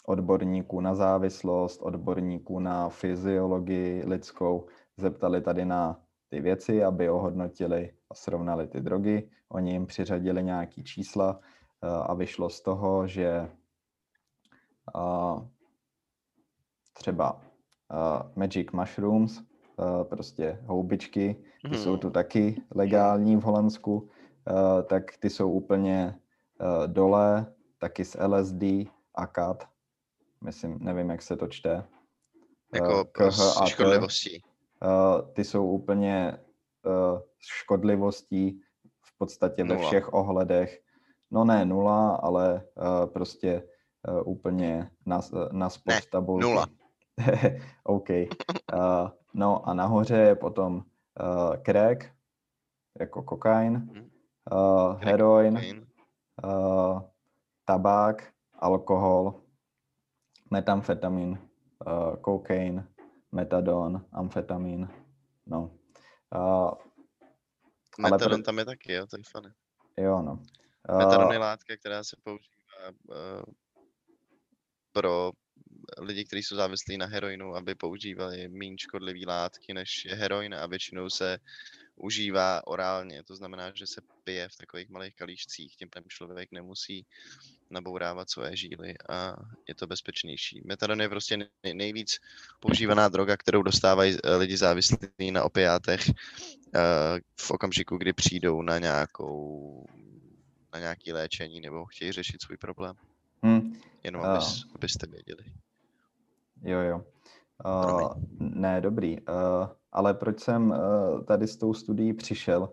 [0.06, 4.66] odborníků na závislost, odborníků na fyziologii lidskou
[4.96, 9.30] zeptali tady na ty věci, aby ohodnotili a srovnali ty drogy.
[9.48, 13.50] Oni jim přiřadili nějaký čísla eh, a vyšlo z toho, že
[14.96, 15.48] eh,
[16.92, 19.42] třeba eh, Magic Mushrooms,
[20.02, 21.78] prostě houbičky, ty hmm.
[21.78, 24.10] jsou tu taky legální v Holandsku,
[24.86, 26.20] tak ty jsou úplně
[26.86, 28.62] dole, taky s LSD
[29.14, 29.68] a kat.
[30.44, 31.84] Myslím, nevím, jak se to čte.
[32.74, 34.42] Jako s škodlivostí.
[35.32, 36.38] Ty jsou úplně
[37.38, 38.60] škodlivostí
[39.00, 39.80] v podstatě nula.
[39.80, 40.80] ve všech ohledech.
[41.30, 43.62] No ne nula, ale uh, prostě
[44.08, 45.20] uh, úplně na,
[45.52, 46.42] na spod ne, tabulky.
[46.42, 46.66] nula.
[47.84, 48.08] OK.
[48.10, 52.04] Uh, no a nahoře je potom uh, crack,
[53.00, 53.90] jako kokain,
[54.52, 55.86] uh, heroin,
[56.44, 57.00] uh,
[57.64, 59.42] tabák, alkohol,
[60.50, 61.38] metamfetamin,
[61.86, 62.88] uh, kokain,
[63.32, 64.88] metadon, amfetamin,
[65.46, 65.78] no.
[66.34, 66.72] Uh,
[67.98, 68.44] Metadon pro...
[68.44, 69.48] tam je taky, jo, to je funny.
[69.96, 70.42] Jo, no.
[70.88, 70.98] Uh...
[70.98, 73.42] Metadon je látka, která se používá uh,
[74.92, 75.32] pro
[75.98, 80.66] lidi, kteří jsou závislí na heroinu, aby používali méně škodlivé látky, než je heroin a
[80.66, 81.38] většinou se
[81.98, 83.22] užívá orálně.
[83.22, 87.06] To znamená, že se pije v takových malých kalíšcích, tím ten člověk nemusí
[87.70, 89.36] nabourávat svoje žíly a
[89.68, 90.62] je to bezpečnější.
[90.64, 91.38] Metadon je prostě
[91.74, 92.18] nejvíc
[92.60, 96.80] používaná droga, kterou dostávají eh, lidi závislí na opiátech eh,
[97.40, 99.86] v okamžiku, kdy přijdou na nějakou
[100.72, 102.96] na nějaké léčení nebo chtějí řešit svůj problém.
[103.42, 103.80] Hmm.
[104.04, 105.44] Jenom abys, abyste věděli.
[106.62, 107.04] Jo, jo.
[107.64, 109.20] Uh, ne, dobrý.
[109.20, 109.34] Uh,
[109.92, 112.72] ale proč jsem uh, tady s tou studií přišel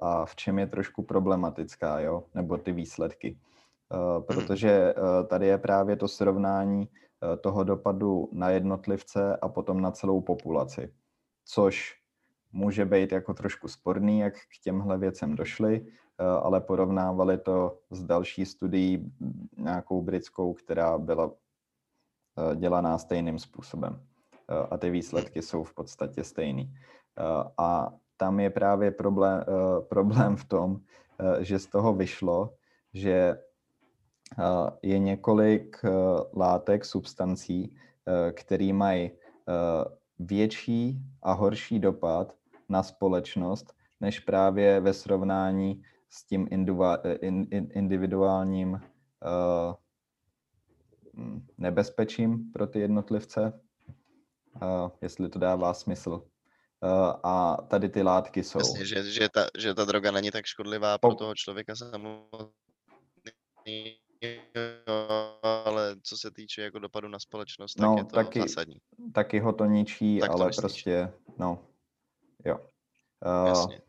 [0.00, 2.24] a v čem je trošku problematická, jo?
[2.34, 3.38] Nebo ty výsledky.
[4.26, 4.94] Protože
[5.26, 6.88] tady je právě to srovnání
[7.40, 10.92] toho dopadu na jednotlivce a potom na celou populaci.
[11.44, 11.94] Což
[12.52, 15.86] může být jako trošku sporný, jak k těmhle věcem došli,
[16.42, 19.12] ale porovnávali to s další studií,
[19.56, 21.30] nějakou britskou, která byla
[22.54, 24.02] dělaná stejným způsobem.
[24.70, 26.74] A ty výsledky jsou v podstatě stejný.
[27.58, 29.44] A tam je právě problém,
[29.88, 30.78] problém v tom,
[31.40, 32.54] že z toho vyšlo,
[32.94, 33.38] že
[34.82, 35.82] je několik
[36.32, 37.76] látek, substancí,
[38.32, 39.10] které mají
[40.18, 42.34] větší a horší dopad
[42.68, 46.48] na společnost, než právě ve srovnání s tím
[47.50, 48.80] individuálním
[51.58, 53.60] nebezpečím pro ty jednotlivce,
[55.02, 56.22] jestli to dává smysl.
[57.24, 58.58] A tady ty látky jsou.
[58.58, 62.52] Jasně, že, že, ta, že ta droga není tak škodlivá pro toho člověka samotný,
[65.42, 68.76] ale co se týče jako dopadu na společnost, tak no, je to taky, zásadní.
[69.14, 70.60] Taky ho to ničí, tak to ale myslíš.
[70.60, 71.64] prostě, no,
[72.44, 72.58] jo.
[73.42, 73.80] Uh, Jasně.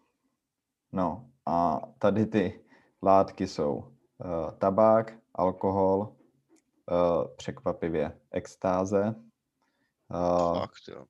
[0.92, 2.66] No a tady ty
[3.04, 6.16] látky jsou uh, tabák, alkohol,
[6.90, 9.16] uh, překvapivě extáze,
[10.10, 11.06] uh, Fakt, jo.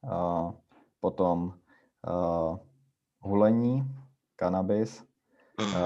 [0.00, 0.52] Uh,
[1.00, 1.54] potom
[2.08, 2.58] uh,
[3.20, 3.96] hulení,
[4.36, 5.04] kanabis
[5.60, 5.76] uh,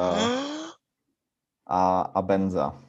[1.67, 2.83] a, a benza.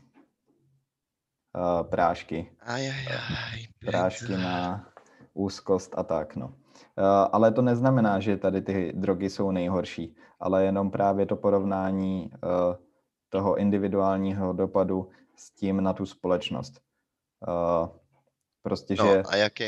[1.58, 2.52] Uh, prášky.
[2.62, 4.86] Ajajaj, prášky na
[5.34, 6.48] úzkost a tak, no.
[6.48, 6.54] Uh,
[7.32, 12.76] ale to neznamená, že tady ty drogy jsou nejhorší, ale jenom právě to porovnání uh,
[13.30, 16.82] toho individuálního dopadu s tím na tu společnost.
[17.48, 17.90] Uh,
[18.62, 19.24] prostě, no, že...
[19.30, 19.64] a jaký...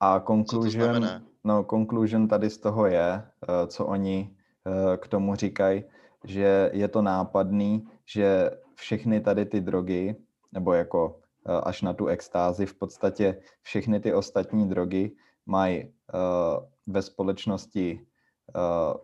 [0.00, 1.06] A conclusion,
[1.44, 5.84] no, conclusion tady z toho je, uh, co oni uh, k tomu říkají,
[6.24, 10.16] že je to nápadný, že všechny tady ty drogy,
[10.52, 15.90] nebo jako uh, až na tu extázi, v podstatě všechny ty ostatní drogy mají uh,
[16.86, 18.06] ve společnosti
[18.56, 19.00] uh,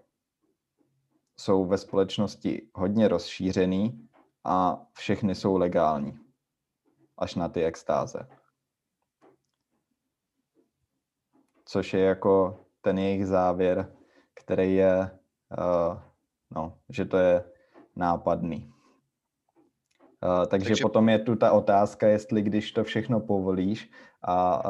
[1.36, 4.08] jsou ve společnosti hodně rozšířený
[4.44, 6.18] a všechny jsou legální.
[7.18, 8.28] Až na ty extáze.
[11.64, 13.92] Což je jako ten jejich závěr,
[14.34, 15.10] který je,
[15.58, 15.98] uh,
[16.50, 17.44] no, že to je
[17.96, 18.72] nápadný.
[20.24, 23.90] Uh, takže, takže potom je tu ta otázka, jestli když to všechno povolíš
[24.26, 24.62] a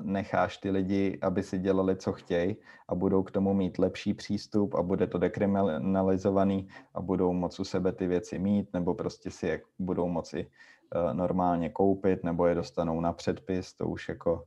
[0.00, 2.56] necháš ty lidi, aby si dělali, co chtějí
[2.88, 7.64] a budou k tomu mít lepší přístup a bude to dekriminalizovaný a budou moci u
[7.64, 10.46] sebe ty věci mít, nebo prostě si je budou moci
[10.94, 14.44] uh, normálně koupit, nebo je dostanou na předpis, to už jako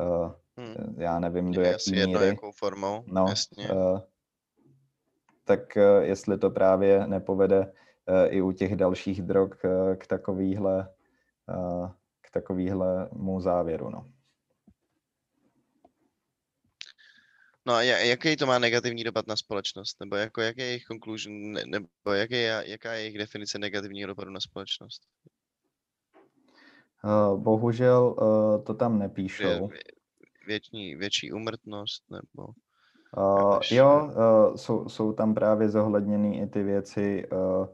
[0.00, 0.94] uh, hmm.
[0.98, 2.00] já nevím, do jaké míry.
[2.00, 3.68] Jedno, jakou formou, no, jasně.
[3.70, 4.00] Uh,
[5.44, 7.72] tak jestli to právě nepovede
[8.28, 9.50] i u těch dalších drog
[9.98, 10.88] k takovýhle
[12.36, 13.90] takovýhle mu závěru.
[13.90, 14.10] No.
[17.66, 20.00] No a jaký to má negativní dopad na společnost?
[20.00, 24.30] Nebo jako jaký je jejich conclusion, nebo jaký je, jaká je jejich definice negativního dopadu
[24.30, 25.02] na společnost?
[27.04, 29.68] Uh, bohužel uh, to tam nepíšou.
[29.68, 29.78] Vě,
[30.46, 32.48] větší, větší umrtnost nebo...
[33.16, 37.66] Uh, jo, uh, jsou, jsou tam právě zohledněny i ty věci, uh, uh,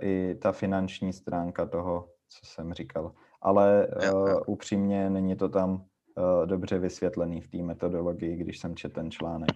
[0.00, 6.46] i ta finanční stránka toho, co jsem říkal ale uh, upřímně není to tam uh,
[6.46, 9.50] dobře vysvětlený v té metodologii, když jsem četl ten článek.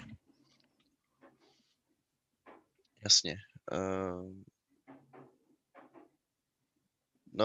[3.05, 3.37] Jasně.
[3.73, 4.33] Uh,
[7.33, 7.45] no,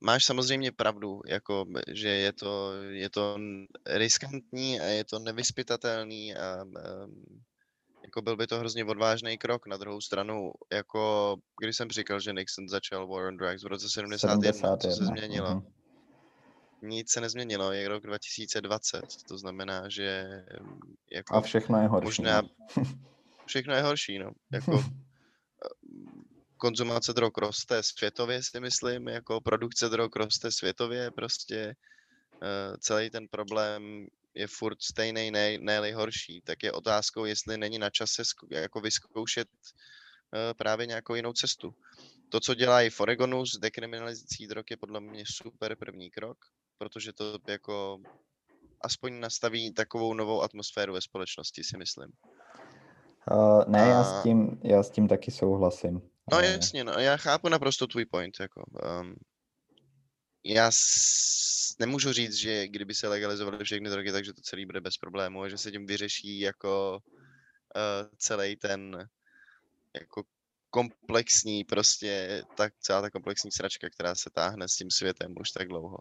[0.00, 3.38] máš samozřejmě pravdu, jako, že je to, je to
[3.86, 7.42] riskantní a je to nevyspytatelný a um,
[8.04, 9.66] jako byl by to hrozně odvážný krok.
[9.66, 13.90] Na druhou stranu, jako když jsem říkal, že Nixon začal War on Drugs v roce
[13.90, 15.50] 71, 71 co se změnilo?
[15.50, 15.72] Uh-huh.
[16.82, 20.24] Nic se nezměnilo, je rok 2020, to znamená, že
[21.12, 21.34] jako...
[21.34, 22.04] A všechno je horší.
[22.04, 22.48] Možná, no.
[23.46, 24.30] všechno je horší, no.
[24.52, 24.84] Jako,
[26.56, 31.76] konzumace drog roste světově, si myslím, jako produkce drog roste světově, prostě
[32.42, 37.78] uh, celý ten problém je furt stejný, ne, ne horší, tak je otázkou, jestli není
[37.78, 41.74] na čase jako vyzkoušet uh, právě nějakou jinou cestu.
[42.28, 46.38] To, co dělají v Oregonu s dekriminalizací drog, je podle mě super první krok,
[46.78, 47.98] protože to jako
[48.80, 52.12] aspoň nastaví takovou novou atmosféru ve společnosti, si myslím.
[53.30, 53.86] Uh, ne, A...
[53.86, 56.02] já, s tím, já s tím taky souhlasím.
[56.32, 58.34] No jasně, no, já chápu naprosto tvůj point.
[58.40, 58.64] Jako,
[59.00, 59.14] um,
[60.44, 64.96] já s, nemůžu říct, že kdyby se legalizovaly všechny drogy, takže to celý bude bez
[64.96, 67.02] problému a že se tím vyřeší jako
[67.76, 69.08] uh, celý ten
[70.00, 70.22] jako
[70.70, 75.68] komplexní prostě, tak celá ta komplexní sračka, která se táhne s tím světem už tak
[75.68, 75.98] dlouho.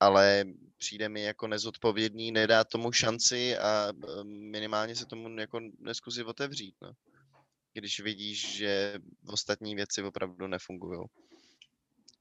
[0.00, 0.44] Ale
[0.76, 3.92] přijde mi jako nezodpovědný nedá tomu šanci a
[4.24, 6.92] minimálně se tomu jako neskusit otevřít, no.
[7.72, 11.00] Když vidíš, že ostatní věci opravdu nefungují.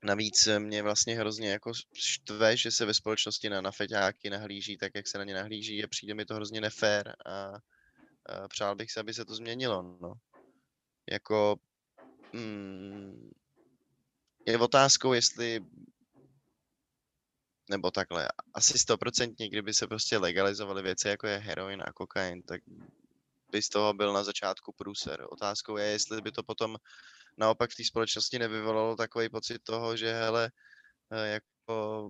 [0.03, 4.91] Navíc mě vlastně hrozně jako štve, že se ve společnosti na, na feťáky nahlíží tak,
[4.95, 7.53] jak se na ně nahlíží a přijde mi to hrozně nefér a,
[8.25, 10.13] a přál bych se, aby se to změnilo, no.
[11.12, 11.55] Jako,
[12.34, 13.31] mm,
[14.45, 15.65] je otázkou, jestli
[17.69, 22.62] nebo takhle, asi stoprocentně, kdyby se prostě legalizovaly věci, jako je heroin a kokain, tak
[23.51, 25.25] by z toho byl na začátku průser.
[25.29, 26.77] Otázkou je, jestli by to potom
[27.38, 30.52] naopak v té společnosti nevyvolalo takový pocit toho, že hele,
[31.12, 32.10] eh, jako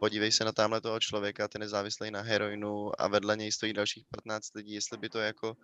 [0.00, 3.72] podívej se na tamhle toho člověka, ten je závislý na heroinu a vedle něj stojí
[3.72, 5.56] dalších 15 lidí, jestli by to jako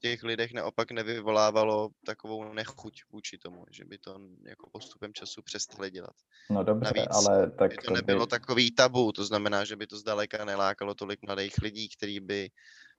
[0.00, 5.90] těch lidech naopak nevyvolávalo takovou nechuť vůči tomu, že by to jako postupem času přestali
[5.90, 6.16] dělat.
[6.50, 8.30] No dobře, Navíc ale tak by to, to nebylo by...
[8.30, 12.50] takový tabu, to znamená, že by to zdaleka nelákalo tolik mladých lidí, kteří by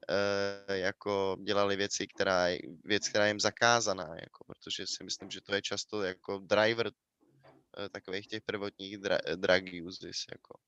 [0.10, 2.45] Eh, jako dělali věci, která,
[2.84, 6.87] věc, která je jim zakázaná, jako, protože si myslím, že to je často jako driver
[6.87, 10.60] uh, takových těch prvotních dra, drug uses, jako.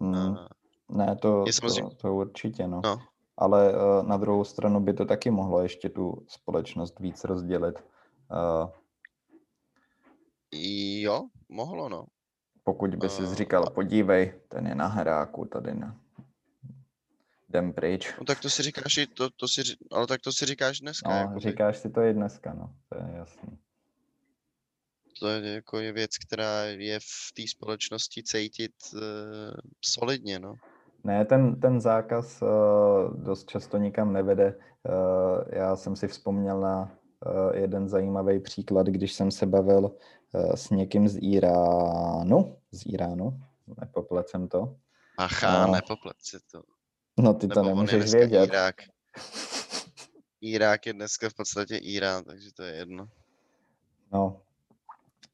[0.00, 0.36] Hmm.
[0.88, 1.90] Ne, to, je samozřejmě...
[1.90, 2.80] to, to určitě, no.
[2.84, 2.98] no.
[3.36, 7.74] Ale uh, na druhou stranu by to taky mohlo ještě tu společnost víc rozdělit.
[8.30, 8.70] Uh,
[11.00, 12.06] jo, mohlo, no.
[12.64, 16.02] Pokud by si uh, říkal, podívej, ten je na hráku tady na
[17.48, 18.14] jdem pryč.
[18.18, 21.08] No tak to si říkáš i, to, to si, ale tak to si říkáš dneska.
[21.08, 23.58] No, jako říkáš si to i dneska, no, to je jasný.
[25.20, 29.00] To je jako je věc, která je v té společnosti cítit uh,
[29.84, 30.54] solidně, no.
[31.04, 34.54] Ne, ten, ten zákaz uh, dost často nikam nevede.
[34.88, 40.54] Uh, já jsem si vzpomněl na uh, jeden zajímavý příklad, když jsem se bavil uh,
[40.54, 43.40] s někým z Iránu, z Iránu,
[43.80, 44.76] nepoplecem to.
[45.18, 46.62] Aha, uh, nepoplet si to.
[47.18, 48.44] No ty to Nebo nemůžeš vědět.
[48.44, 48.74] Irák.
[50.40, 53.08] Irák je dneska v podstatě Irán, takže to je jedno.
[54.12, 54.40] No,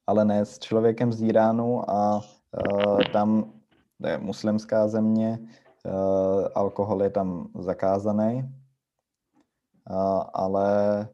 [0.07, 3.58] ale ne s člověkem z Iránu a uh, tam
[4.07, 5.39] je muslimská země,
[5.85, 8.55] uh, alkohol je tam zakázaný,
[9.91, 11.09] uh, ale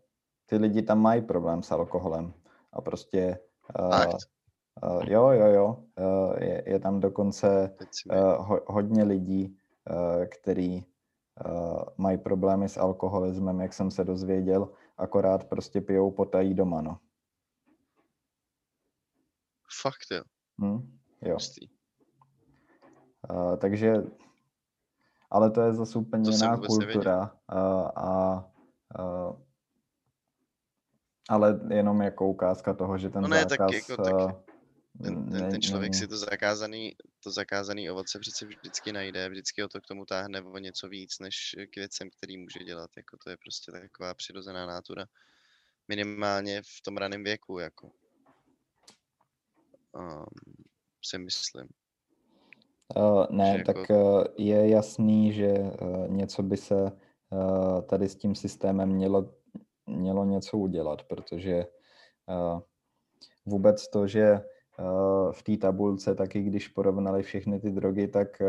[0.47, 2.35] ty lidi tam mají problém s alkoholem.
[2.73, 3.39] A prostě
[3.81, 4.15] uh,
[5.05, 5.85] jo, jo, jo,
[6.39, 7.77] je, je tam dokonce
[8.39, 9.59] ho, hodně lidí,
[10.31, 10.85] který
[11.97, 16.99] mají problémy s alkoholismem, jak jsem se dozvěděl, akorát prostě pijou potají doma, no.
[19.83, 20.23] Fakt jo.
[20.59, 21.37] Hmm, jo.
[23.31, 23.95] Uh, takže,
[25.31, 28.45] ale to je zase úplně to jiná kultura a, a,
[28.99, 29.33] a
[31.29, 33.71] ale jenom jako ukázka toho, že ten no ne, zákaz...
[33.71, 34.37] Tak jako, tak
[35.03, 39.69] ten, ten, ten člověk si to zakázaný, to zakázaný ovoce přece vždycky najde, vždycky ho
[39.69, 42.91] to k tomu táhne o něco víc, než k věcem, který může dělat.
[42.97, 45.07] Jako to je prostě taková přirozená nátura.
[45.89, 47.91] Minimálně v tom raném věku, jako.
[49.93, 50.27] Um,
[51.05, 51.69] si myslím.
[52.97, 53.95] Uh, ne, že tak jako...
[53.95, 59.31] uh, je jasný, že uh, něco by se uh, tady s tím systémem mělo,
[59.87, 61.67] mělo něco udělat, protože
[62.27, 62.61] uh,
[63.47, 64.41] vůbec to, že
[65.33, 68.43] v té tabulce, taky když porovnali všechny ty drogy, tak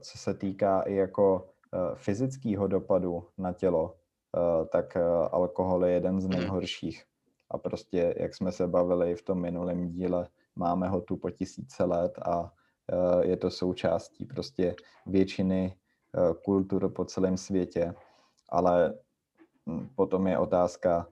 [0.00, 1.48] co se týká i jako
[1.94, 3.94] fyzického dopadu na tělo,
[4.72, 4.96] tak
[5.30, 6.38] alkohol je jeden z mhm.
[6.38, 7.04] nejhorších.
[7.50, 11.84] A prostě, jak jsme se bavili v tom minulém díle, máme ho tu po tisíce
[11.84, 12.52] let a
[13.22, 14.74] je to součástí prostě
[15.06, 15.76] většiny
[16.44, 17.94] kultur po celém světě.
[18.48, 18.94] Ale
[19.66, 21.06] hm, potom je otázka,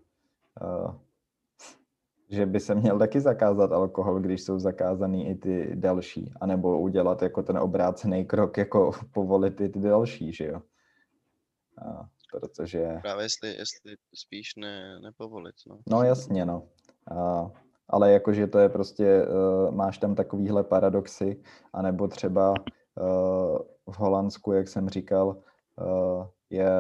[2.29, 7.23] že by se měl taky zakázat alkohol, když jsou zakázaný i ty další, anebo udělat
[7.23, 10.63] jako ten obrácený krok, jako povolit i ty další, že jo?
[11.79, 12.99] A, protože...
[13.03, 15.79] Právě jestli, jestli spíš ne, nepovolit, no.
[15.89, 16.69] No jasně, no.
[17.11, 17.51] A,
[17.89, 24.53] ale jakože to je prostě, uh, máš tam takovýhle paradoxy, anebo třeba uh, v Holandsku,
[24.53, 26.71] jak jsem říkal, uh, je,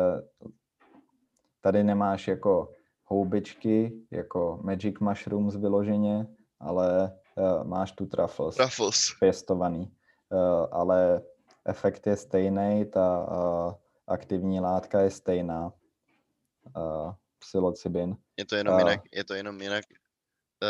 [1.60, 2.72] tady nemáš jako
[3.04, 6.26] houbičky, jako magic mushrooms vyloženě,
[6.60, 9.14] ale uh, máš tu truffles, truffles.
[9.20, 9.92] pěstovaný.
[10.30, 11.22] Uh, ale
[11.64, 13.72] efekt je stejný, ta uh,
[14.06, 15.72] aktivní látka je stejná.
[16.76, 18.16] Uh, psilocybin.
[18.36, 19.84] Je to jenom uh, jinak, je to jenom jinak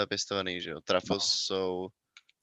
[0.09, 0.80] pěstovaný, že jo?
[0.80, 1.28] Truffles no.
[1.28, 1.88] jsou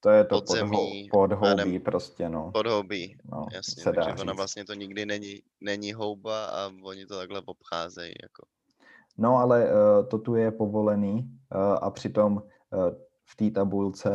[0.03, 2.51] to je to podzemí, podhoubí prostě, no.
[2.53, 7.41] Podhoubí, no, jasně, takže ona vlastně to nikdy není, není houba a oni to takhle
[7.45, 8.45] obcházejí, jako.
[9.17, 11.13] No ale uh, to tu je povolený
[11.55, 12.89] uh, a přitom uh,
[13.25, 14.09] v té tabulce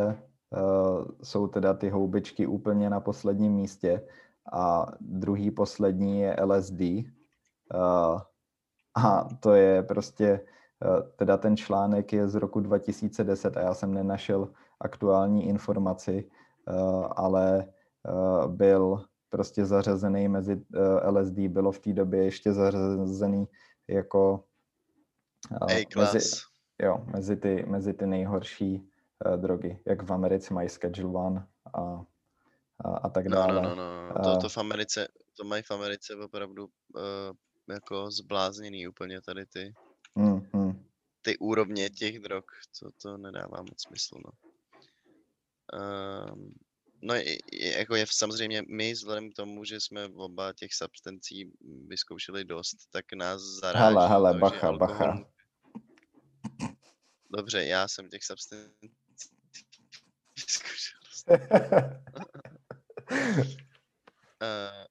[0.49, 4.07] uh, jsou teda ty houbičky úplně na posledním místě
[4.53, 6.81] a druhý poslední je LSD.
[6.81, 8.19] Uh,
[8.95, 10.45] a to je prostě,
[11.15, 14.49] teda ten článek je z roku 2010 a já jsem nenašel
[14.79, 16.29] aktuální informaci,
[16.69, 17.67] uh, ale
[18.09, 20.61] uh, byl prostě zařazený mezi
[21.09, 23.47] LSD, bylo v té době ještě zařazený
[23.87, 24.43] jako
[25.97, 26.19] mezi,
[26.81, 28.89] jo, mezi ty, mezi ty nejhorší
[29.35, 32.05] drogy, jak v Americe mají Schedule One a,
[32.85, 33.53] a, a tak dále.
[33.53, 34.23] No, no, no, no.
[34.23, 35.07] To, to, v Americe,
[35.37, 37.01] to mají v Americe opravdu uh,
[37.73, 39.73] jako zblázněný úplně tady ty,
[40.15, 40.56] mm, mm.
[41.27, 42.43] Ty úrovně těch drog,
[42.79, 44.31] to, to nedává moc smysl, no.
[45.73, 46.37] Uh,
[47.01, 47.15] no,
[47.77, 51.51] jako je samozřejmě my, vzhledem k tomu, že jsme oba těch substancí
[51.87, 55.25] vyzkoušeli dost, tak nás zaráží hele, hele, to, bacha, alkohol, bacha.
[57.37, 58.91] Dobře, já jsem těch substancí
[60.35, 60.99] vyzkoušel
[61.29, 61.37] uh,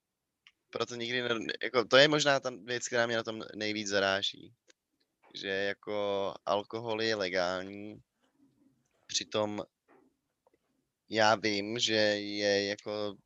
[0.71, 4.55] proto nikdy, ne, jako, to je možná ta věc, která mě na tom nejvíc zaráží.
[5.37, 8.03] Že jako alkohol je legální,
[9.07, 9.63] přitom
[11.11, 13.17] já vím, že je jako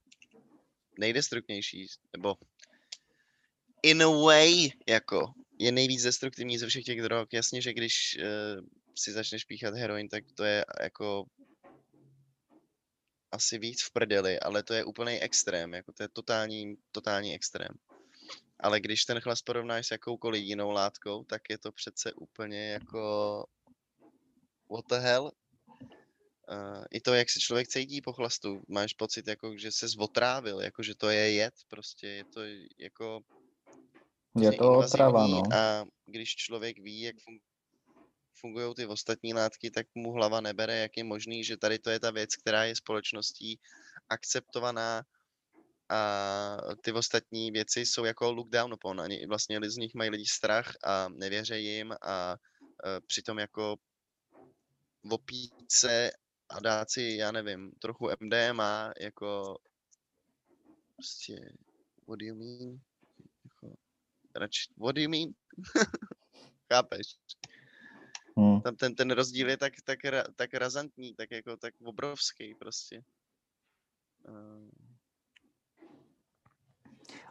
[0.99, 1.87] nejdestruktivnější,
[2.17, 2.35] nebo
[3.83, 7.29] in a way, jako je nejvíc destruktivní ze všech těch drog.
[7.33, 8.67] Jasně, že když uh,
[8.99, 11.25] si začneš píchat heroin, tak to je jako
[13.33, 17.75] asi víc v prdeli, ale to je úplný extrém, jako to je totální, totální extrém.
[18.63, 23.45] Ale když ten chlas porovnáš s jakoukoliv jinou látkou, tak je to přece úplně jako
[24.71, 25.31] what the hell,
[26.51, 30.61] Uh, I to, jak se člověk cítí po chlastu, máš pocit, jako, že se zotrávil,
[30.61, 32.41] jako, že to je jed, prostě je to
[32.79, 33.21] jako...
[34.41, 35.43] Je to otrava, no.
[35.55, 37.17] A když člověk ví, jak
[38.41, 42.01] fungují ty ostatní látky, tak mu hlava nebere, jak je možný, že tady to je
[42.01, 43.61] ta věc, která je společností
[44.09, 45.03] akceptovaná
[45.91, 49.01] a ty ostatní věci jsou jako look down upon.
[49.01, 52.37] Ani vlastně z nich mají lidi strach a nevěří jim a
[52.85, 53.77] uh, přitom jako
[55.11, 56.11] opít se
[56.49, 59.59] a dát si, já nevím, trochu MDMA, jako
[60.97, 61.53] prostě,
[62.09, 62.81] what do you mean?
[63.45, 63.77] Jako,
[64.37, 65.35] radši, what do you mean?
[66.73, 67.17] Chápeš?
[68.37, 68.61] Hmm.
[68.61, 69.99] Tam ten, ten rozdíl je tak, tak,
[70.37, 73.03] tak razantní, tak jako tak obrovský prostě.
[74.29, 74.90] Uh,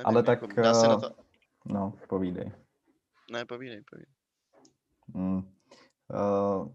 [0.03, 1.11] Ale tak, jako, dá se na to...
[1.65, 2.51] no, povídej.
[3.31, 4.13] Ne, povídej, povídej.
[5.15, 5.37] Hmm.
[5.37, 6.67] Uh,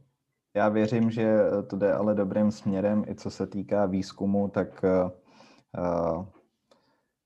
[0.57, 1.37] já věřím, že
[1.71, 4.85] to jde ale dobrým směrem, i co se týká výzkumu, tak
[5.79, 6.27] uh,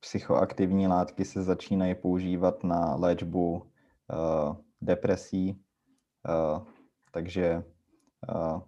[0.01, 5.65] psychoaktivní látky se začínají používat na léčbu uh, depresí,
[6.29, 6.67] uh,
[7.13, 7.63] takže
[8.29, 8.61] uh,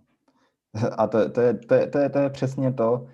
[0.99, 3.09] a to, to, je, to, je, to, je, to je přesně to,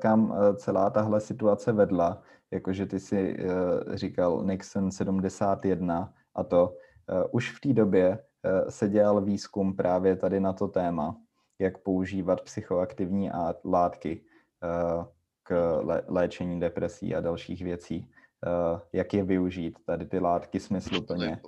[0.00, 2.22] kam celá tahle situace vedla,
[2.52, 8.68] jakože ty si uh, říkal Nixon 71 a to uh, už v té době uh,
[8.68, 11.16] se dělal výzkum právě tady na to téma,
[11.58, 13.30] jak používat psychoaktivní
[13.64, 14.20] látky
[14.62, 15.04] uh,
[15.42, 18.10] k lé, léčení depresí a dalších věcí.
[18.46, 21.40] Uh, jak je využít, tady ty látky smysluplně.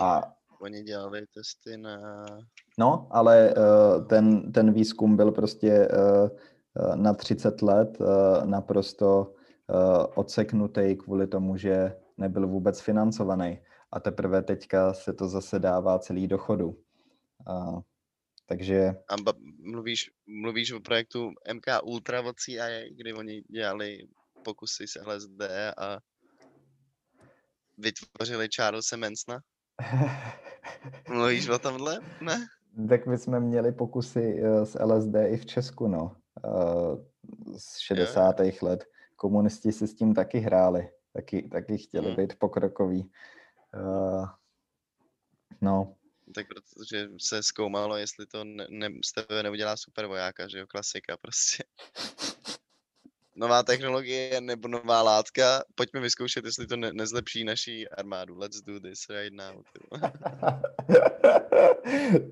[0.00, 0.22] A,
[0.60, 2.26] oni dělali testy na...
[2.78, 8.06] No, ale uh, ten, ten výzkum byl prostě uh, na 30 let uh,
[8.44, 9.32] naprosto
[10.14, 13.60] odseknutý kvůli tomu, že nebyl vůbec financovaný.
[13.92, 16.68] A teprve teďka se to zase dává celý do chodu.
[17.48, 17.80] Uh,
[18.46, 18.94] takže...
[19.08, 19.14] A
[19.58, 23.98] mluvíš, mluvíš o projektu MK Ultra od CIA, kdy oni dělali
[24.44, 25.42] pokusy s LSD
[25.78, 25.98] a
[27.78, 29.40] vytvořili Charlesa Mansona?
[31.08, 32.00] Mluvíš o tomhle?
[32.20, 32.46] Ne?
[32.88, 36.16] Tak my jsme měli pokusy eh, s LSD i v Česku, no.
[36.44, 36.96] Eh,
[37.58, 38.40] z 60.
[38.40, 38.52] Jo.
[38.62, 38.84] let.
[39.16, 40.88] Komunisti si s tím taky hráli.
[41.12, 42.16] Taky, taky chtěli hmm.
[42.16, 43.10] být pokrokoví.
[43.74, 44.26] Eh,
[45.60, 45.96] no,
[46.34, 50.66] tak protože se zkoumalo, jestli to ne, ne, z tebe neudělá super vojáka, že jo,
[50.66, 51.64] klasika prostě.
[53.38, 58.38] Nová technologie nebo nová látka, pojďme vyzkoušet, jestli to ne, nezlepší naší armádu.
[58.38, 59.62] Let's do this right now.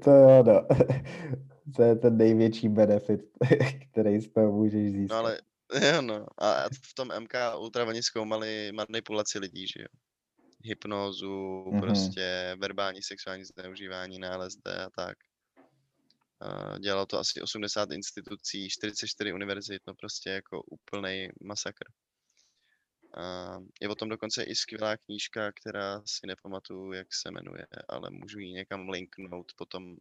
[0.04, 0.66] to jo, no.
[1.76, 3.20] To je ten největší benefit,
[3.90, 5.14] který z toho můžeš získat.
[5.14, 5.38] No ale,
[5.94, 6.26] jo no.
[6.38, 9.88] A v tom MK Ultra oni zkoumali manipulaci lidí, že jo
[10.64, 11.80] hypnózu, mm-hmm.
[11.80, 15.18] prostě verbální sexuální zneužívání na LSD a tak.
[16.80, 21.84] dělalo to asi 80 institucí, 44 univerzit, no prostě jako úplný masakr.
[23.80, 28.38] je o tom dokonce i skvělá knížka, která si nepamatuju, jak se jmenuje, ale můžu
[28.38, 29.96] ji někam linknout potom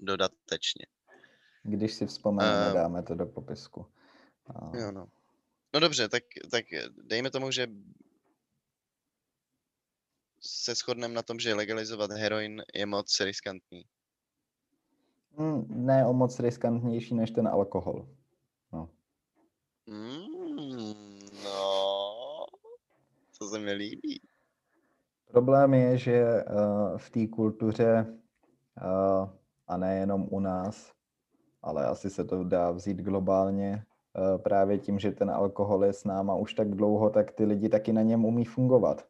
[0.00, 0.86] dodatečně.
[1.62, 3.86] Když si vzpomeneme, uh, dáme to do popisku.
[4.48, 4.76] Uh.
[4.76, 5.06] Jo, no.
[5.74, 6.64] No dobře, tak, tak
[7.02, 7.66] dejme tomu, že
[10.40, 13.84] se shodneme na tom, že legalizovat heroin je moc riskantní.
[15.38, 18.08] Mm, ne o moc riskantnější než ten alkohol.
[18.72, 18.90] No.
[19.86, 22.46] Mm, no,
[23.32, 24.20] co se mi líbí.
[25.30, 28.06] Problém je, že uh, v té kultuře,
[28.82, 29.28] uh,
[29.66, 30.92] a nejenom u nás,
[31.62, 33.86] ale asi se to dá vzít globálně,
[34.42, 37.92] právě tím, že ten alkohol je s náma už tak dlouho, tak ty lidi taky
[37.92, 39.08] na něm umí fungovat.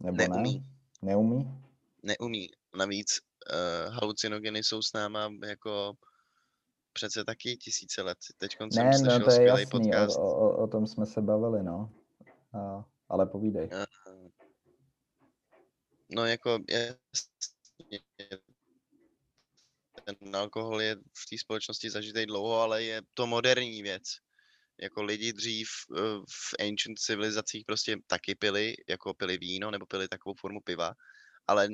[0.00, 0.58] Nebo Neumí.
[0.58, 0.66] ne?
[1.02, 1.62] Neumí?
[2.02, 2.50] Neumí.
[2.76, 3.20] Navíc
[3.52, 5.92] uh, halucinogeny jsou s náma jako
[6.92, 8.18] přece taky tisíce let.
[8.38, 10.18] Teď jsem ne, no to je jasný, podcast.
[10.18, 11.92] O, o, o tom jsme se bavili, no.
[12.54, 13.68] Uh, ale povídej.
[13.72, 14.28] Uh,
[16.14, 16.96] no jako je,
[20.04, 24.02] ten alkohol je v té společnosti zažitý dlouho, ale je to moderní věc
[24.82, 26.00] jako lidi dřív eh,
[26.30, 30.94] v ancient civilizacích prostě taky pili, jako pili víno nebo pili takovou formu piva,
[31.46, 31.68] ale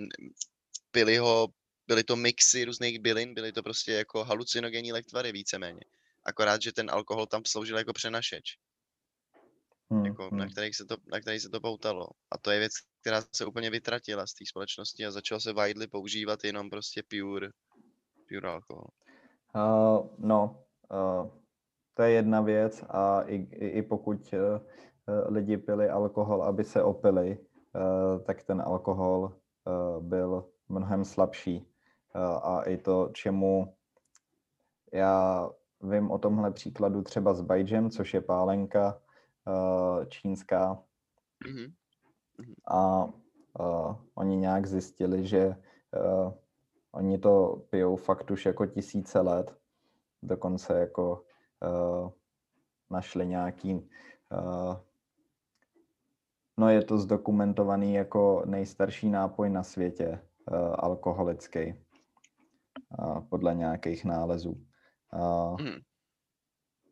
[0.91, 1.49] pili ho,
[1.87, 5.81] byly to mixy různých bylin, byly to prostě jako halucinogenní lektvary víceméně.
[6.25, 8.59] Akorát, že ten alkohol tam sloužil jako přenašeč.
[9.91, 10.39] Hmm, jako, hmm.
[10.39, 12.09] Na, kterých se to, na kterých se to poutalo.
[12.31, 15.87] A to je věc, která se úplně vytratila z té společnosti a začalo se widely
[15.87, 17.49] používat jenom prostě pure,
[18.29, 18.87] pure alkohol.
[19.55, 21.31] Uh, no, uh,
[21.95, 24.61] to je jedna věc a i, i, i pokud uh,
[25.29, 31.67] lidi pili alkohol, aby se opili, uh, tak ten alkohol uh, byl mnohem slabší.
[32.15, 33.75] Uh, a i to, čemu
[34.93, 35.51] já
[35.83, 39.01] vím o tomhle příkladu třeba s Bajžem, což je pálenka
[39.47, 40.83] uh, čínská.
[41.47, 41.73] Mm-hmm.
[42.69, 46.33] A uh, oni nějak zjistili, že uh,
[46.93, 49.57] oni to pijou fakt už jako tisíce let.
[50.23, 51.25] Dokonce jako
[51.67, 52.11] uh,
[52.91, 54.77] našli nějaký, uh,
[56.57, 60.21] no je to zdokumentovaný jako nejstarší nápoj na světě,
[60.51, 61.75] uh, alkoholický,
[62.99, 64.65] uh, podle nějakých nálezů.
[65.15, 65.79] Uh, mm.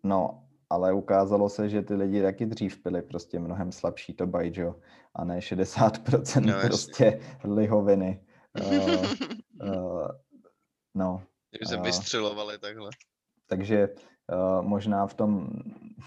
[0.04, 4.80] No, ale ukázalo se, že ty lidi taky dřív pili prostě mnohem slabší to bajjo
[5.14, 8.24] a ne 60% no, prostě lihoviny.
[8.60, 9.06] Uh,
[9.62, 10.08] uh,
[10.94, 11.22] no.
[11.60, 12.90] Že se vystřelovali takhle.
[13.46, 15.48] Takže uh, možná v tom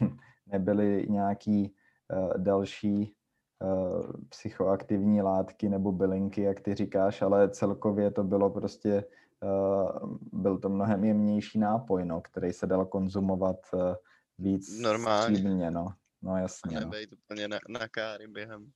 [0.48, 1.76] nebyly nějaký
[2.14, 3.16] uh, další
[3.64, 9.06] uh, psychoaktivní látky nebo bylinky, jak ty říkáš, ale celkově to bylo prostě,
[9.44, 13.94] uh, byl to mnohem jemnější nápoj, no, který se dal konzumovat uh,
[14.38, 15.36] víc Normálně.
[15.36, 15.88] střídně, no.
[16.22, 16.78] No jasně.
[16.78, 17.18] A nebejt no.
[17.18, 18.72] úplně na, na káry během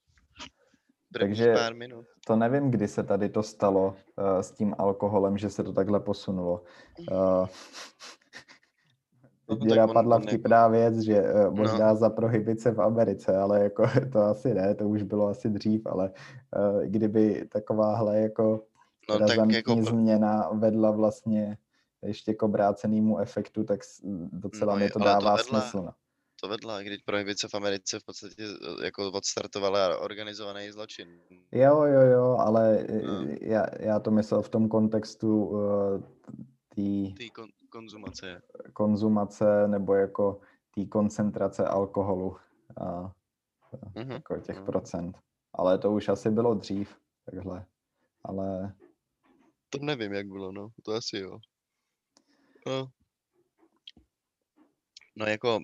[1.20, 2.05] takže pár minut.
[2.28, 5.99] to nevím, kdy se tady to stalo uh, s tím alkoholem, že se to takhle
[5.99, 6.64] posunulo.
[7.11, 7.47] Uh,
[9.49, 11.95] no, Mě napadla vtipná věc, že uh, možná no.
[11.95, 16.09] za prohybice v Americe, ale jako to asi ne, to už bylo asi dřív, ale
[16.09, 18.64] uh, kdyby takováhle jako
[19.09, 19.76] no, razantní jako...
[19.76, 21.57] změna vedla vlastně
[22.03, 23.80] ještě k obrácenému efektu, tak
[24.32, 25.82] docela no, mi to dává to vedla, smysl.
[25.86, 25.91] No.
[26.44, 31.22] To vedla, když prohibice v Americe v podstatě e, jako odstartovala organizovaný zločin.
[31.52, 33.28] Jo, jo, jo, ale no.
[33.41, 36.04] já, já to myslel v tom kontextu uh,
[36.76, 38.41] té kon, konzumace.
[38.74, 40.41] konzumace nebo jako
[40.76, 42.38] té koncentrace alkoholu
[42.78, 43.12] a
[43.74, 44.12] uh-huh.
[44.12, 44.66] jako těch uh-huh.
[44.66, 45.18] procent.
[45.54, 46.98] Ale to už asi bylo dřív,
[47.32, 47.66] takhle.
[48.24, 48.74] Ale...
[49.70, 50.70] To nevím, jak bylo, no.
[50.84, 51.39] To asi jo.
[52.68, 52.88] No.
[55.16, 55.59] No jako,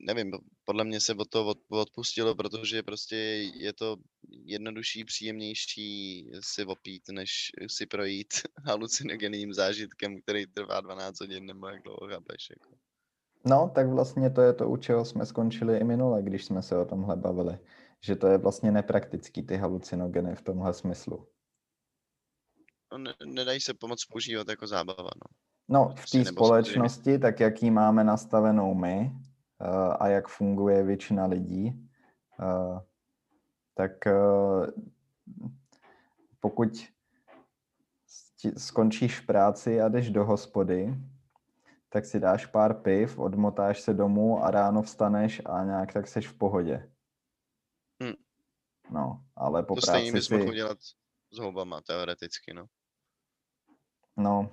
[0.00, 0.32] nevím,
[0.64, 3.16] podle mě se od toho odpustilo, protože prostě
[3.54, 3.96] je to
[4.28, 8.28] jednodušší, příjemnější si opít, než si projít
[8.64, 12.50] halucinogenním zážitkem, který trvá 12 hodin nebo jak dlouho chápeš.
[12.50, 12.78] Jako.
[13.44, 16.78] No, tak vlastně to je to, u čeho jsme skončili i minule, když jsme se
[16.78, 17.58] o tomhle bavili.
[18.00, 21.28] Že to je vlastně nepraktický, ty halucinogeny v tomhle smyslu.
[22.92, 25.37] No, ne, nedají se pomoc používat jako zábava, no.
[25.68, 29.12] No, v té společnosti, tak jak ji máme nastavenou my
[29.60, 31.88] uh, a jak funguje většina lidí,
[32.40, 32.78] uh,
[33.74, 34.66] tak uh,
[36.40, 36.68] pokud
[38.56, 40.94] skončíš v práci a jdeš do hospody,
[41.88, 46.28] tak si dáš pár piv, odmotáš se domů a ráno vstaneš a nějak tak seš
[46.28, 46.90] v pohodě.
[48.02, 48.14] Hm.
[48.90, 50.38] No, ale po to práci stejně bys si...
[50.38, 50.78] mohl dělat
[51.32, 52.66] s houbama, teoreticky, no.
[54.16, 54.50] No,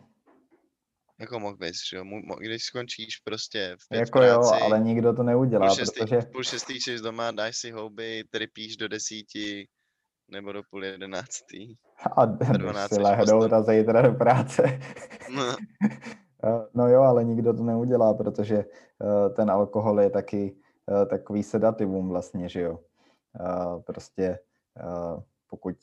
[1.19, 2.03] jako mohl bys, že jo?
[2.39, 6.21] Když skončíš prostě v pět Jako práci, jo, ale nikdo to neudělá, půl šestý, protože...
[6.21, 9.67] půl šestý jsi doma, dáš si houby, trpíš do desíti,
[10.31, 11.75] nebo do půl jedenáctý.
[12.17, 12.57] A jdeš
[12.93, 14.79] si lehnout a zítra do práce.
[15.35, 15.55] No.
[16.73, 20.55] no jo, ale nikdo to neudělá, protože uh, ten alkohol je taky
[20.85, 22.79] uh, takový sedativum vlastně, že jo.
[23.85, 24.39] Prostě
[25.49, 25.75] pokud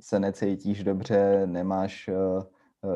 [0.00, 2.44] se necítíš dobře, nemáš Eh,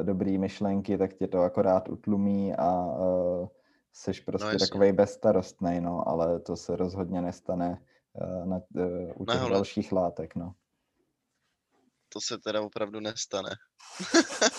[0.03, 3.49] dobrý myšlenky, tak tě to akorát utlumí a uh,
[3.93, 9.25] seš prostě no, takovej bezstarostnej, no, ale to se rozhodně nestane uh, na, uh, u
[9.25, 10.55] těch ne, dalších látek, no.
[12.09, 13.51] To se teda opravdu nestane.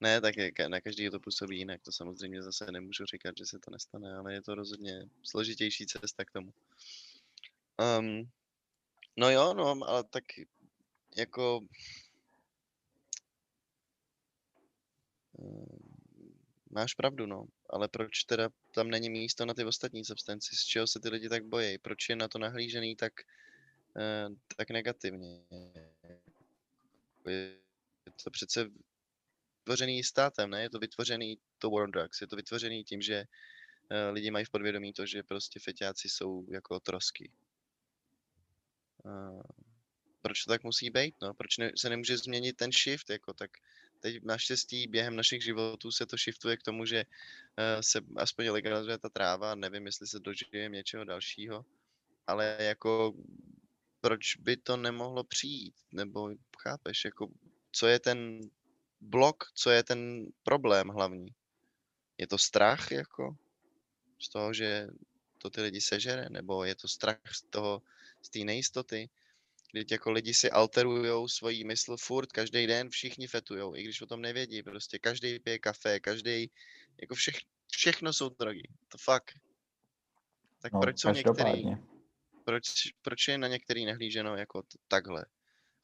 [0.00, 3.58] ne, tak je, na každý to působí jinak, to samozřejmě zase nemůžu říkat, že se
[3.58, 6.52] to nestane, ale je to rozhodně složitější cesta k tomu.
[7.98, 8.30] Um,
[9.16, 10.24] no jo, no, ale tak
[11.16, 11.60] jako
[16.70, 17.46] Máš pravdu, no.
[17.70, 20.56] Ale proč teda tam není místo na ty ostatní substanci?
[20.56, 21.78] Z čeho se ty lidi tak bojí?
[21.78, 23.12] Proč je na to nahlížený tak,
[23.96, 25.42] eh, tak negativně?
[27.26, 27.56] Je
[28.24, 28.70] to přece
[29.58, 30.62] vytvořený státem, ne?
[30.62, 32.20] Je to vytvořený to war on drugs.
[32.20, 33.24] Je to vytvořený tím, že
[33.90, 37.30] eh, lidi mají v podvědomí to, že prostě feťáci jsou jako otrosky.
[39.04, 39.42] Uh,
[40.22, 41.34] proč to tak musí být, no?
[41.34, 43.50] Proč ne, se nemůže změnit ten shift, jako tak
[44.00, 48.98] teď naštěstí během našich životů se to shiftuje k tomu, že uh, se aspoň legalizuje
[48.98, 51.64] ta tráva, nevím, jestli se dožijeme něčeho dalšího,
[52.26, 53.14] ale jako
[54.00, 57.28] proč by to nemohlo přijít, nebo chápeš, jako
[57.72, 58.40] co je ten
[59.00, 61.34] blok, co je ten problém hlavní?
[62.18, 63.36] Je to strach jako
[64.22, 64.88] z toho, že
[65.38, 67.82] to ty lidi sežere, nebo je to strach z toho,
[68.22, 69.08] z té nejistoty?
[69.72, 74.06] Teď jako lidi si alterujou svoji mysl furt, každý den všichni fetujou, i když o
[74.06, 76.50] tom nevědí, prostě každý pije kafe, každý,
[77.00, 77.36] jako všech,
[77.72, 79.34] všechno jsou drogy, to fakt.
[80.62, 81.64] Tak no, proč jsou některý,
[82.44, 82.64] proč,
[83.02, 85.24] proč je na některý nehlíženo jako t- takhle?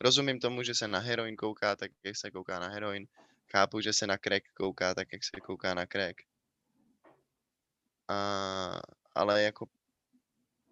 [0.00, 3.06] Rozumím tomu, že se na heroin kouká, tak jak se kouká na heroin,
[3.50, 6.16] chápu, že se na crack kouká tak, jak se kouká na crack.
[8.08, 8.80] A,
[9.14, 9.66] ale jako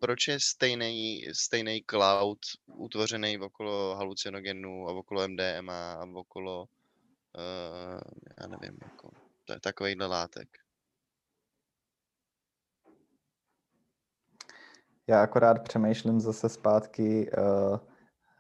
[0.05, 8.01] proč je stejný, stejný cloud utvořený okolo halucinogenů a okolo MDMA a okolo, uh,
[8.41, 9.11] já nevím, jako
[9.61, 10.49] takovýchhle látek?
[15.07, 17.79] Já akorát přemýšlím zase zpátky uh,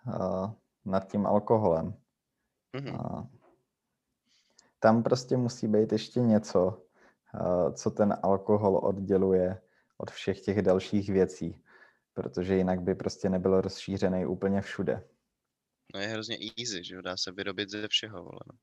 [0.07, 0.51] uh,
[0.85, 1.95] nad tím alkoholem.
[2.77, 3.19] Mm-hmm.
[3.19, 3.27] Uh,
[4.79, 6.83] tam prostě musí být ještě něco,
[7.41, 9.64] uh, co ten alkohol odděluje
[9.99, 11.62] od všech těch dalších věcí,
[12.14, 15.09] protože jinak by prostě nebyl rozšířený úplně všude.
[15.95, 18.40] No je hrozně easy, že dá se vyrobit ze všeho, vole.
[18.47, 18.55] No,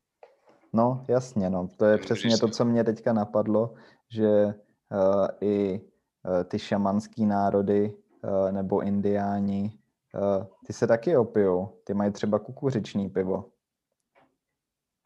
[0.74, 3.74] no jasně, no, to je přesně to, co mě teďka napadlo,
[4.10, 9.80] že uh, i uh, ty šamanský národy uh, nebo indiáni,
[10.14, 13.52] uh, ty se taky opijou, ty mají třeba kukuřičný pivo.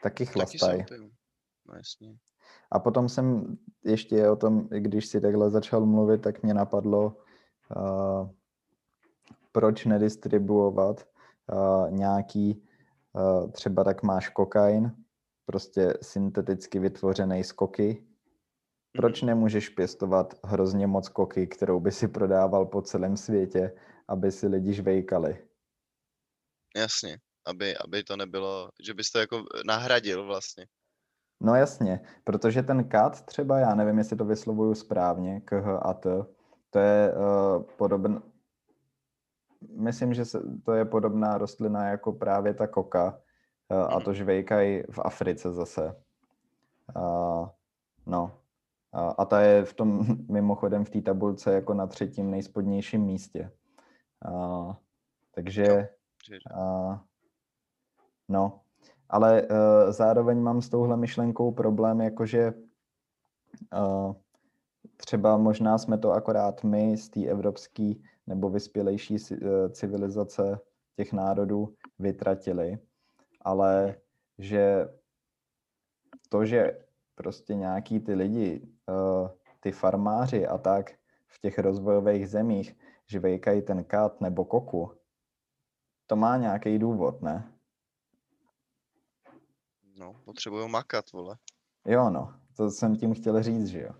[0.03, 0.85] Taky chlastají.
[0.85, 1.01] Taky
[1.65, 2.17] no jasně.
[2.75, 7.17] A potom jsem ještě o tom, když si takhle začal mluvit, tak mě napadlo,
[7.75, 8.29] uh,
[9.51, 11.07] proč nedistribuovat
[11.53, 12.63] uh, nějaký,
[13.13, 14.91] uh, třeba tak máš kokain,
[15.45, 18.03] prostě synteticky vytvořený z koky.
[18.91, 19.27] Proč mhm.
[19.27, 23.75] nemůžeš pěstovat hrozně moc koky, kterou by si prodával po celém světě,
[24.07, 25.47] aby si lidi žvejkali?
[26.75, 30.65] Jasně, aby, aby to nebylo, že bys to jako nahradil vlastně.
[31.41, 36.25] No jasně, protože ten kat třeba, já nevím, jestli to vyslovuju správně, KH a T,
[36.69, 38.21] to je uh, podobn...
[39.77, 43.19] Myslím, že se, to je podobná rostlina jako právě ta koka
[43.69, 45.95] uh, a to žvejkají v Africe zase.
[46.95, 47.47] Uh,
[48.05, 48.23] no.
[48.93, 53.51] Uh, a ta je v tom, mimochodem v té tabulce jako na třetím nejspodnějším místě.
[54.29, 54.73] Uh,
[55.31, 55.89] takže
[56.55, 56.97] uh,
[58.29, 58.61] no,
[59.09, 59.47] ale uh,
[59.91, 62.53] zároveň mám s touhle myšlenkou problém, jakože
[63.73, 64.13] uh,
[64.97, 67.93] třeba možná jsme to akorát my z té evropské
[68.27, 69.37] nebo vyspělejší uh,
[69.71, 70.59] civilizace
[70.95, 72.77] těch národů vytratili,
[73.41, 73.95] ale
[74.37, 74.89] že
[76.29, 76.79] to, že
[77.15, 78.67] prostě nějaký ty lidi,
[79.59, 80.91] ty farmáři a tak
[81.27, 82.77] v těch rozvojových zemích
[83.07, 84.91] žvejkají ten kat nebo koku,
[86.07, 87.54] to má nějaký důvod, ne?
[89.95, 91.37] No, potřebují makat, vole.
[91.87, 93.91] Jo, no, to jsem tím chtěl říct, že jo.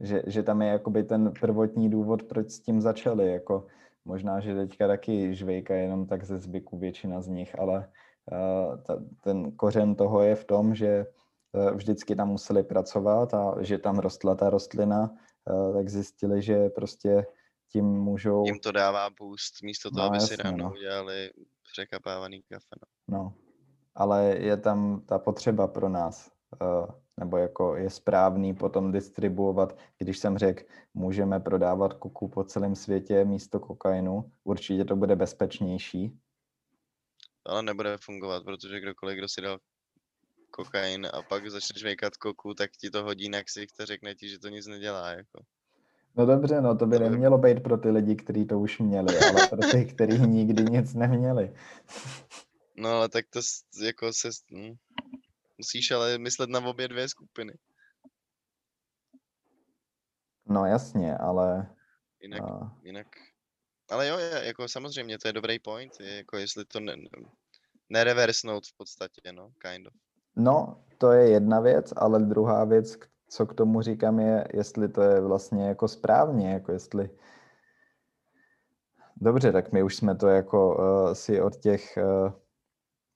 [0.00, 3.66] Že, že tam je jakoby ten prvotní důvod, proč s tím začali, jako
[4.04, 7.90] možná, že teďka taky žvejka jenom tak ze zvyku většina z nich, ale
[8.32, 11.06] uh, ta, ten kořen toho je v tom, že
[11.52, 15.10] uh, vždycky tam museli pracovat a že tam rostla ta rostlina,
[15.50, 17.26] uh, tak zjistili, že prostě
[17.72, 18.44] tím můžou...
[18.46, 20.70] Jim to dává boost, místo toho, no, aby jasně, si ráno no.
[20.70, 21.30] udělali
[21.72, 22.76] překapávaný kafe.
[23.08, 23.18] No.
[23.18, 23.51] no
[23.94, 26.30] ale je tam ta potřeba pro nás,
[26.62, 30.62] eh, nebo jako je správný potom distribuovat, když jsem řekl,
[30.94, 36.18] můžeme prodávat kuku po celém světě místo kokainu, určitě to bude bezpečnější.
[37.46, 39.58] Ale nebude fungovat, protože kdokoliv, kdo si dal
[40.50, 44.28] kokain a pak začneš vejkat koku, tak ti to hodí na ksich, to řekne ti,
[44.28, 45.10] že to nic nedělá.
[45.10, 45.44] Jako.
[46.16, 49.48] No dobře, no to by nemělo být pro ty lidi, kteří to už měli, ale
[49.48, 51.54] pro ty, kteří nikdy nic neměli.
[52.76, 53.40] No ale tak to
[53.84, 54.28] jako se...
[54.52, 54.74] Hm,
[55.58, 57.52] musíš ale myslet na obě dvě skupiny.
[60.46, 61.74] No jasně, ale...
[62.20, 62.68] Jinak, uh...
[62.82, 63.06] jinak...
[63.90, 66.96] Ale jo, je, jako samozřejmě, to je dobrý point, je, jako jestli to ne,
[67.88, 69.92] nereversnout v podstatě, no, kind of.
[70.36, 72.98] No, to je jedna věc, ale druhá věc,
[73.28, 77.10] co k tomu říkám, je, jestli to je vlastně jako správně, jako jestli...
[79.16, 82.32] Dobře, tak my už jsme to jako uh, si od těch uh,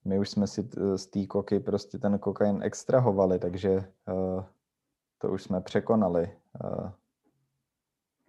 [0.07, 4.43] my už jsme si z té koky prostě ten kokain extrahovali, takže uh,
[5.17, 6.37] to už jsme překonali.
[6.63, 6.91] Uh,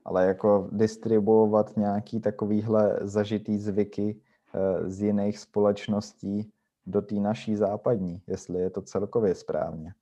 [0.04, 4.20] ale jako distribuovat nějaký takovýhle zažitý zvyky
[4.86, 6.52] z jiných společností
[6.86, 9.94] do té naší západní, jestli je to celkově správně.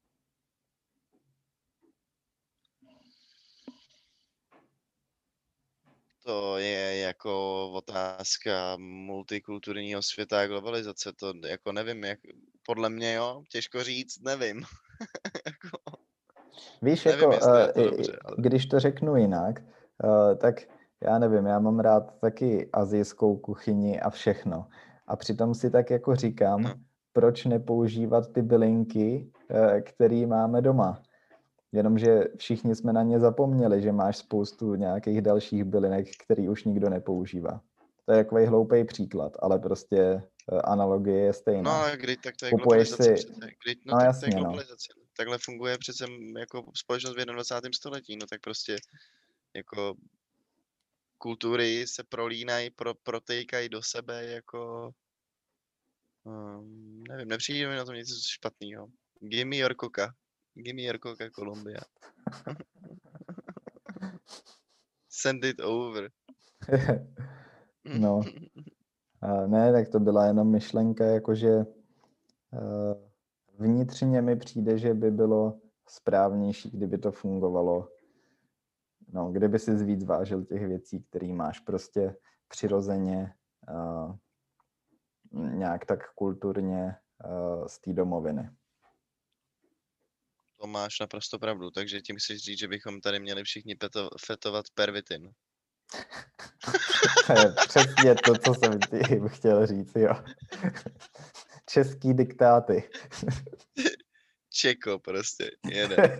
[6.26, 11.12] To je jako otázka multikulturního světa a globalizace.
[11.12, 12.18] To jako nevím, jak,
[12.66, 14.56] podle mě jo, těžko říct, nevím.
[15.46, 15.78] jako,
[16.82, 18.36] Víš, nevím, jako, uh, to dobře, ale...
[18.38, 19.60] když to řeknu jinak,
[20.04, 20.54] uh, tak
[21.02, 24.66] já nevím, já mám rád taky azijskou kuchyni a všechno.
[25.06, 26.74] A přitom si tak jako říkám, no.
[27.12, 31.02] proč nepoužívat ty bylinky, uh, které máme doma.
[31.76, 36.90] Jenomže všichni jsme na ně zapomněli, že máš spoustu nějakých dalších bylinek, který už nikdo
[36.90, 37.60] nepoužívá.
[38.04, 41.82] To je takový hloupý příklad, ale prostě eh, analogie je No stejná.
[41.82, 43.14] ale kdy, tak to je Kupuješ si-.
[43.64, 44.56] Kdy, no, no tak to jasně, je no.
[45.16, 46.04] Takhle funguje přece
[46.38, 47.70] jako společnost v 21.
[47.74, 48.16] století.
[48.16, 48.76] No tak prostě
[49.54, 49.94] jako
[51.18, 54.90] kultury se prolínají, pro, protejkají do sebe jako
[56.24, 58.86] um, nevím, nepřijde mi na to nic špatného.
[59.20, 60.14] Gimme your coca.
[60.56, 61.80] Gimme your coca Columbia.
[65.08, 66.10] Send it over.
[67.98, 68.20] No.
[69.46, 71.66] Ne, tak to byla jenom myšlenka, jakože eh,
[73.58, 77.88] vnitřně mi přijde, že by bylo správnější, kdyby to fungovalo.
[79.12, 82.16] No, kdyby si víc vážil těch věcí, které máš prostě
[82.48, 83.34] přirozeně
[83.70, 84.16] uh,
[85.32, 88.50] nějak tak kulturně uh, z té domoviny.
[90.60, 94.64] To máš naprosto pravdu, takže tím chceš říct, že bychom tady měli všichni peto, fetovat
[94.74, 95.30] pervitin.
[97.68, 100.14] Přesně to, co jsem ti chtěl říct, jo.
[101.68, 102.90] Český diktáty.
[104.52, 106.18] Čeko prostě, jede.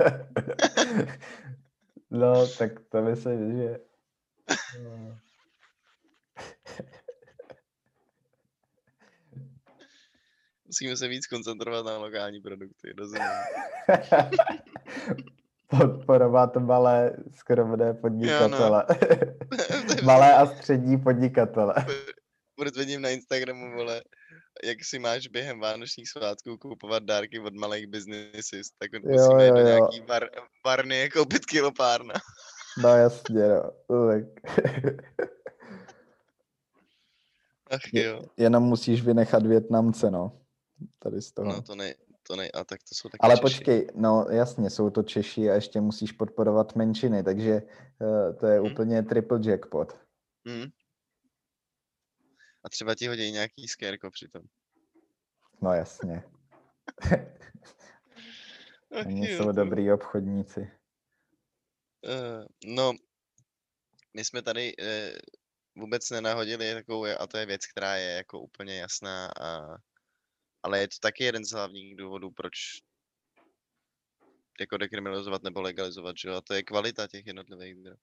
[2.11, 3.78] No, tak to myslím, že...
[10.66, 13.28] Musíme se víc koncentrovat na lokální produkty, rozumím.
[15.66, 18.84] Podporovat malé skromné podnikatele.
[20.04, 21.74] Malé a střední podnikatele.
[22.54, 24.02] Furt vidím na Instagramu, vole,
[24.64, 29.54] jak si máš během vánočních svátků kupovat dárky od malých businesses, tak musíme jít jo,
[29.54, 29.66] do jo.
[29.66, 30.28] nějaký bar,
[30.64, 32.14] barny koupit kilo párna.
[32.82, 34.06] No jasně, no.
[34.06, 34.24] Tak.
[37.70, 40.45] Ach jo, Jenom musíš vynechat Větnamce, no.
[40.99, 41.49] Tady z toho.
[41.53, 43.43] no to ne, to ne, a tak to jsou taky Ale Češi.
[43.43, 47.62] počkej, no jasně, jsou to Češi a ještě musíš podporovat menšiny, takže
[48.01, 48.72] uh, to je Mhm.
[48.72, 49.99] úplně triple jackpot.
[50.49, 50.70] Hm.
[52.64, 54.43] A třeba ti hodí nějaký skérko přitom.
[55.62, 56.22] No jasně.
[59.07, 60.70] Oni jo, jsou to- dobrý obchodníci.
[62.07, 62.93] Eh, no,
[64.14, 65.12] my jsme tady eh,
[65.77, 69.77] vůbec nenahodili takovou, a to je věc, která je jako úplně jasná, a,
[70.66, 72.82] ale je to taky jeden z hlavních důvodů, proč
[74.60, 76.34] jako dekriminalizovat nebo legalizovat, že jo?
[76.34, 77.98] A to je kvalita těch jednotlivých drog.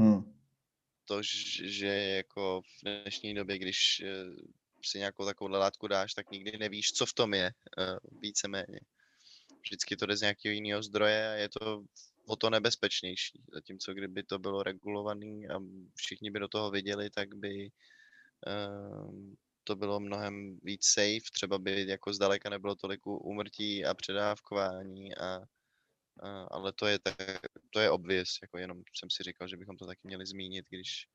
[0.00, 0.40] Hm.
[1.04, 4.24] To, že jako v dnešní době, když eh,
[4.84, 7.46] si nějakou takovou látku dáš, tak nikdy nevíš, co v tom je,
[7.78, 8.80] eh, víceméně.
[9.60, 11.84] Vždycky to jde z nějakého jiného zdroje a je to
[12.26, 13.42] o to nebezpečnější.
[13.52, 15.60] Zatímco kdyby to bylo regulovaný a
[15.94, 17.70] všichni by do toho viděli, tak by
[18.46, 23.94] ehm, to bylo mnohem víc safe, třeba by jako zdaleka nebylo tolik ú- úmrtí a
[23.94, 25.42] předávkování, a,
[26.20, 27.14] a, ale to je, tak,
[27.70, 31.06] to je obvious, jako jenom jsem si říkal, že bychom to taky měli zmínit, když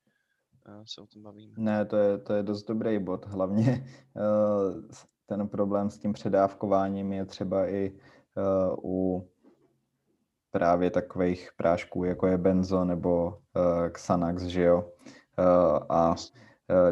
[0.85, 1.53] se o tom bavíme.
[1.57, 3.25] Ne, to je, to je dost dobrý bod.
[3.25, 3.85] Hlavně
[4.17, 4.95] eh,
[5.25, 7.91] ten problém s tím předávkováním je třeba i
[8.37, 8.41] eh,
[8.83, 9.29] u
[10.51, 14.93] právě takových prášků, jako je benzo nebo eh, Xanax, že jo.
[15.89, 16.15] A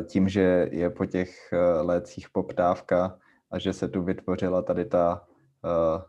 [0.06, 3.20] tím, že je po těch eh, lécích poptávka
[3.52, 5.28] a že se tu vytvořila tady ta
[5.66, 6.04] eh,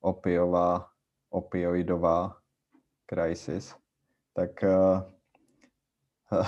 [0.00, 0.88] opiová,
[1.30, 2.36] opioidová
[3.06, 3.74] crisis,
[4.32, 5.02] tak eh,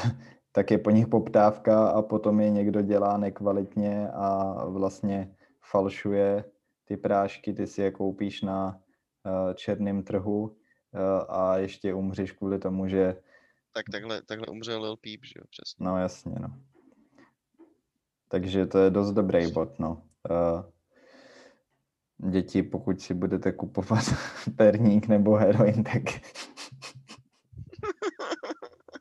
[0.52, 5.34] tak je po nich poptávka a potom je někdo dělá nekvalitně a vlastně
[5.70, 6.44] falšuje
[6.84, 8.80] ty prášky, ty si je koupíš na
[9.54, 10.56] černém trhu
[11.28, 13.16] a ještě umřeš kvůli tomu, že
[13.72, 15.84] Tak takhle, takhle umřel Lil Peep, že jo, přesně.
[15.84, 16.60] no jasně, no.
[18.28, 20.02] Takže to je dost dobrý bod, no.
[20.30, 20.62] Uh,
[22.30, 24.04] děti, pokud si budete kupovat
[24.56, 26.02] perník nebo heroin, tak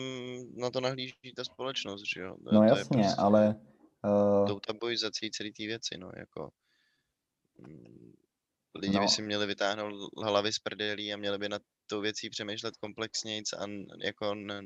[0.55, 2.35] na to nahlíží ta společnost, že jo?
[2.43, 3.55] To, no to jasně, je prostě ale...
[4.05, 4.47] Uh...
[4.47, 6.49] Tou tabuizací celé té věci, no, jako...
[8.75, 9.01] Lidi no.
[9.01, 9.93] by si měli vytáhnout
[10.23, 13.65] hlavy z prdelí a měli by nad tou věcí přemýšlet komplexněji a
[14.03, 14.61] jako ne,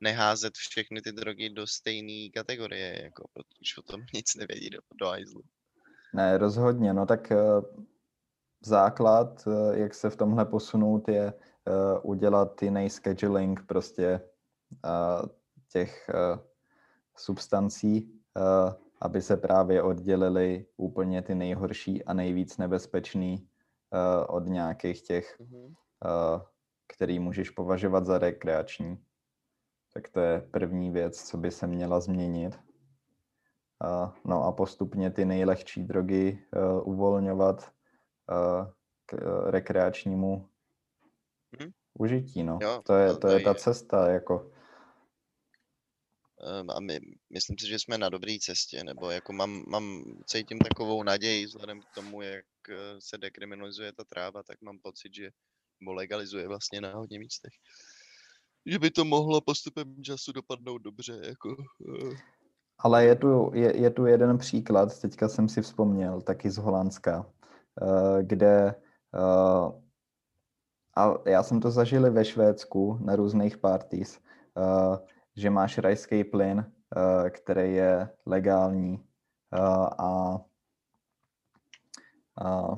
[0.00, 5.06] neházet všechny ty drogy do stejné kategorie, jako, protože o tom nic nevědí do, do
[5.06, 5.42] hajzlu.
[6.14, 7.84] Ne, rozhodně, no tak uh,
[8.64, 14.20] základ, uh, jak se v tomhle posunout, je uh, udělat jiný scheduling prostě
[15.72, 16.10] těch
[17.16, 18.12] substancí,
[19.00, 23.48] aby se právě oddělili úplně ty nejhorší a nejvíc nebezpečný
[23.92, 25.66] uh, od nějakých těch, mm-hmm.
[25.66, 26.40] uh,
[26.94, 28.98] který můžeš považovat za rekreační.
[29.94, 32.58] Tak to je první věc, co by se měla změnit.
[33.84, 37.72] Uh, no a postupně ty nejlehčí drogy uh, uvolňovat
[38.30, 38.66] uh,
[39.06, 40.48] k uh, rekreačnímu
[41.60, 41.70] hmm.
[41.98, 42.42] užití.
[42.42, 42.58] No.
[42.62, 44.10] Jo, to je, to, to je ta cesta.
[44.10, 44.50] Jako.
[46.60, 50.58] Um, a my, myslím si, že jsme na dobré cestě, nebo jako mám, mám, cítím
[50.58, 52.44] takovou naději vzhledem k tomu, jak
[52.98, 55.30] se dekriminalizuje ta tráva, tak mám pocit, že
[55.80, 57.52] nebo legalizuje vlastně na hodně místech.
[58.66, 61.20] Že by to mohlo postupem času dopadnout dobře.
[61.22, 62.14] Jako, uh.
[62.78, 67.26] Ale je tu, je, je tu jeden příklad, teďka jsem si vzpomněl, taky z Holandska,
[67.82, 68.74] uh, kde
[70.96, 74.20] a já jsem to zažil ve Švédsku na různých parties,
[75.38, 80.40] že máš rajský plyn, uh, který je legální uh, a
[82.44, 82.76] uh,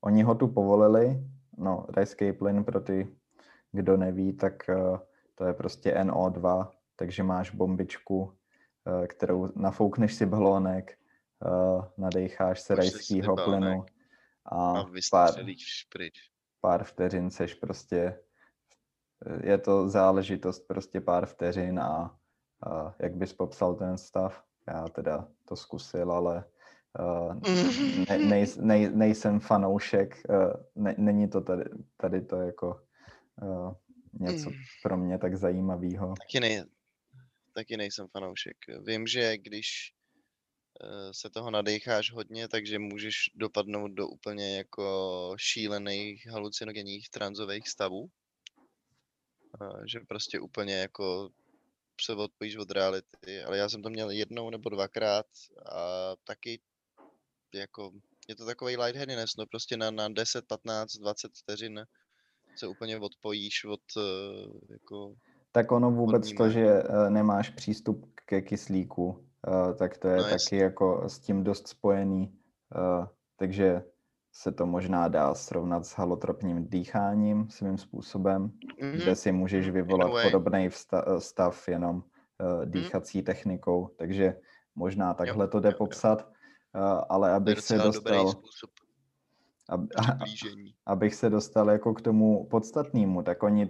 [0.00, 1.24] oni ho tu povolili
[1.58, 3.16] no, rajský plyn pro ty,
[3.72, 4.54] kdo neví, tak
[5.34, 8.36] to je prostě NO2, takže máš bombičku,
[9.06, 10.98] kterou nafoukneš si balónek,
[11.46, 13.86] uh, nadecháš se rajského plynu
[14.46, 15.34] a, a pár,
[16.60, 18.18] pár vteřin seš prostě,
[19.42, 22.18] je to záležitost prostě pár vteřin a,
[22.66, 24.44] a jak bys popsal ten stav?
[24.66, 26.44] Já teda to zkusil, ale
[27.00, 27.40] Uh,
[28.08, 31.64] ne, nej, nej, nejsem fanoušek, uh, ne, není to tady,
[31.96, 32.80] tady to jako
[33.42, 33.74] uh,
[34.12, 34.56] něco mm.
[34.82, 36.14] pro mě tak zajímavého.
[36.18, 36.64] Taky, nej,
[37.54, 38.56] taky nejsem fanoušek.
[38.86, 39.94] Vím, že když
[40.84, 48.08] uh, se toho nadecháš hodně, takže můžeš dopadnout do úplně jako šílených halucinogenních tranzových stavů.
[49.60, 51.30] Uh, že prostě úplně jako
[52.00, 55.26] se odpojíš od reality, ale já jsem to měl jednou nebo dvakrát
[55.72, 56.60] a taky
[57.54, 57.92] jako,
[58.28, 61.86] je to takový lightheadiness, no prostě na, na 10, 15, 20 vteřin
[62.56, 64.02] se úplně odpojíš od uh,
[64.70, 65.14] jako...
[65.52, 69.28] Tak ono vůbec to, že uh, nemáš přístup ke kyslíku,
[69.78, 70.58] tak to je no, taky jasný.
[70.58, 72.38] jako s tím dost spojený,
[73.36, 73.82] takže
[74.32, 78.92] se to možná dá srovnat s halotropním dýcháním svým způsobem, mm-hmm.
[78.92, 80.68] kde si můžeš vyvolat podobný
[81.18, 82.02] stav jenom uh,
[82.64, 83.24] dýchací mm-hmm.
[83.24, 84.36] technikou, takže
[84.74, 86.20] možná takhle jo, to jde jo, popsat.
[86.20, 86.32] Jo
[87.08, 88.32] ale abych se dostal...
[89.68, 89.80] Ab,
[90.86, 93.68] abych se dostal jako k tomu podstatnému, tak oni,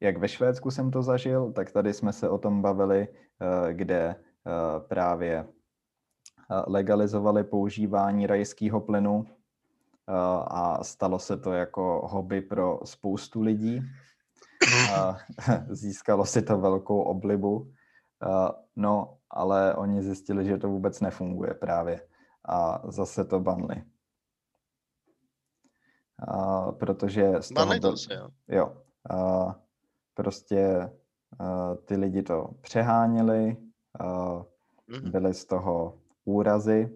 [0.00, 4.16] jak ve Švédsku jsem to zažil, tak tady jsme se o tom bavili, eh, kde
[4.16, 9.26] eh, právě eh, legalizovali používání rajského plynu
[10.48, 13.80] a stalo se to jako hobby pro spoustu lidí.
[14.94, 15.18] A
[15.68, 17.72] získalo si to velkou oblibu.
[18.76, 22.00] No, ale oni zjistili, že to vůbec nefunguje právě
[22.48, 23.82] a zase to banli.
[26.28, 28.28] A, protože z toho to se, jo.
[28.48, 28.76] jo
[29.10, 29.54] a,
[30.14, 30.90] prostě
[31.38, 33.56] a, ty lidi to přeháněli,
[34.00, 35.10] a, mm-hmm.
[35.10, 36.90] byly z toho úrazy,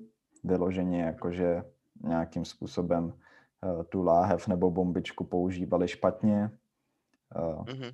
[0.45, 1.63] vyloženě jakože
[2.01, 3.13] nějakým způsobem
[3.63, 6.51] a, tu láhev nebo bombičku používali špatně,
[7.31, 7.93] a, mm-hmm.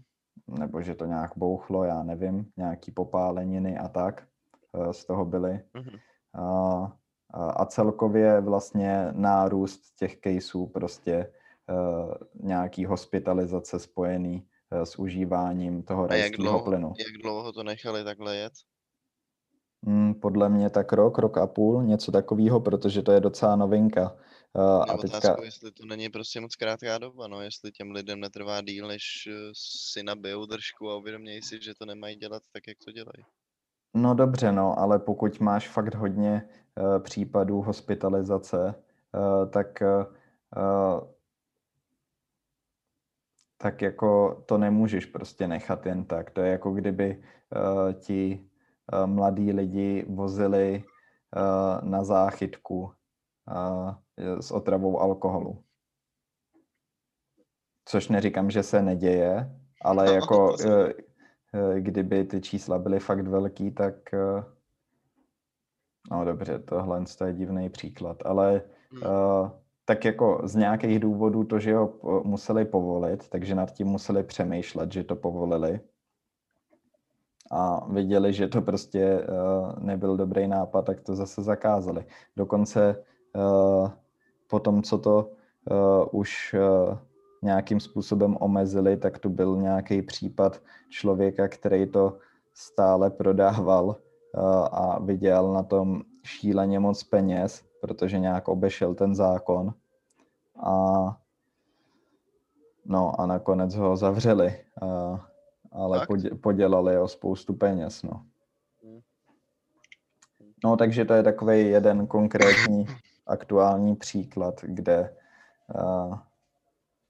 [0.58, 4.26] nebo že to nějak bouchlo, já nevím, nějaký popáleniny a tak
[4.72, 5.60] a, z toho byly.
[5.74, 6.00] Mm-hmm.
[6.34, 6.92] A,
[7.30, 11.32] a celkově vlastně nárůst těch caseů prostě
[12.34, 16.92] nějaký hospitalizace spojený s užíváním toho rajského plynu.
[16.98, 18.52] Jak dlouho to nechali takhle jet?
[19.84, 24.16] Hmm, podle mě tak rok, rok a půl, něco takového, protože to je docela novinka.
[24.52, 25.18] Uh, a teďka...
[25.18, 29.28] Otázku, jestli to není prostě moc krátká doba, no, jestli těm lidem netrvá díl, než
[29.30, 29.50] eh,
[29.92, 33.24] si nabijou držku a uvědomějí si, že to nemají dělat tak, jak to dělají.
[33.94, 38.74] No dobře, no, ale pokud máš fakt hodně uh, případů hospitalizace,
[39.14, 39.82] uh, tak
[40.56, 41.08] uh,
[43.58, 46.30] tak jako to nemůžeš prostě nechat jen tak.
[46.30, 47.22] To je jako kdyby
[47.56, 48.50] uh, ti
[49.06, 50.84] mladí lidi vozili
[51.36, 53.94] uh, na záchytku uh,
[54.40, 55.62] s otravou alkoholu.
[57.84, 59.50] Což neříkám, že se neděje,
[59.84, 60.90] ale jako uh,
[61.78, 63.94] kdyby ty čísla byly fakt velký, tak
[66.10, 68.62] no dobře, tohle je divný příklad, ale
[68.92, 69.50] uh,
[69.84, 74.92] tak jako z nějakých důvodů to, že ho museli povolit, takže nad tím museli přemýšlet,
[74.92, 75.80] že to povolili.
[77.50, 82.04] A viděli, že to prostě uh, nebyl dobrý nápad, tak to zase zakázali.
[82.36, 83.04] Dokonce
[83.36, 83.90] uh,
[84.46, 85.30] po tom, co to
[85.70, 86.54] uh, už
[87.42, 92.18] nějakým způsobem omezili, tak tu byl nějaký případ člověka, který to
[92.54, 93.96] stále prodával
[94.72, 99.74] a vydělal na tom šíleně moc peněz protože nějak obešel ten zákon
[100.62, 100.72] a
[102.84, 104.64] no a nakonec ho zavřeli,
[105.76, 108.26] ale podě, podělali o spoustu peněz, no.
[108.82, 109.00] Hmm.
[110.64, 112.86] No, takže to je takový jeden konkrétní
[113.26, 115.16] aktuální příklad, kde
[115.74, 116.18] uh,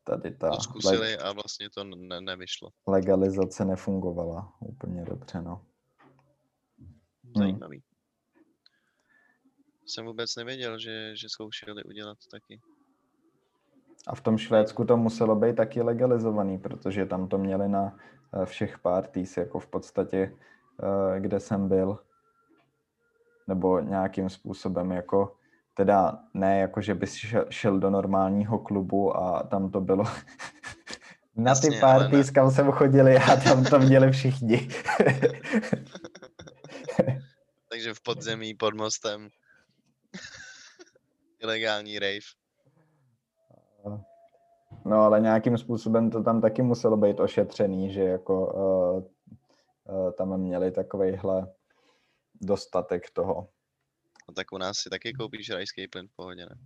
[0.04, 0.50] tady ta...
[0.50, 2.70] To zkusili a vlastně to ne- nevyšlo.
[2.86, 5.64] Legalizace nefungovala úplně dobře, no.
[7.36, 7.76] Zajímavý.
[7.76, 7.96] Hmm
[9.86, 12.60] jsem vůbec nevěděl, že, že zkoušeli udělat taky.
[14.06, 17.96] A v tom Švédsku to muselo být taky legalizovaný, protože tam to měli na
[18.42, 20.32] eh, všech parties, jako v podstatě,
[21.16, 21.98] eh, kde jsem byl.
[23.48, 25.36] Nebo nějakým způsobem, jako
[25.74, 27.16] teda ne jako, že bys
[27.50, 30.04] šel do normálního klubu a tam to bylo
[31.36, 34.68] na ty Jasně, parties, kam jsem chodili a tam to měli všichni.
[37.68, 39.28] Takže v podzemí pod mostem.
[41.42, 42.45] Ilegální rave.
[44.84, 49.04] No ale nějakým způsobem to tam taky muselo být ošetřený, že jako uh,
[49.96, 51.52] uh, tam měli takovejhle
[52.34, 53.48] dostatek toho.
[54.28, 56.56] No tak u nás si taky koupíš rajský plyn v pohodě, ne?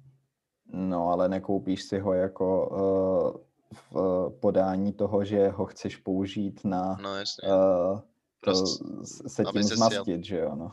[0.72, 3.50] No ale nekoupíš si ho jako uh,
[3.90, 7.48] v podání toho, že ho chceš použít na no, jasně.
[7.48, 8.00] Uh,
[8.40, 8.82] Prost,
[9.28, 10.72] se tím zmastit, že jo, no.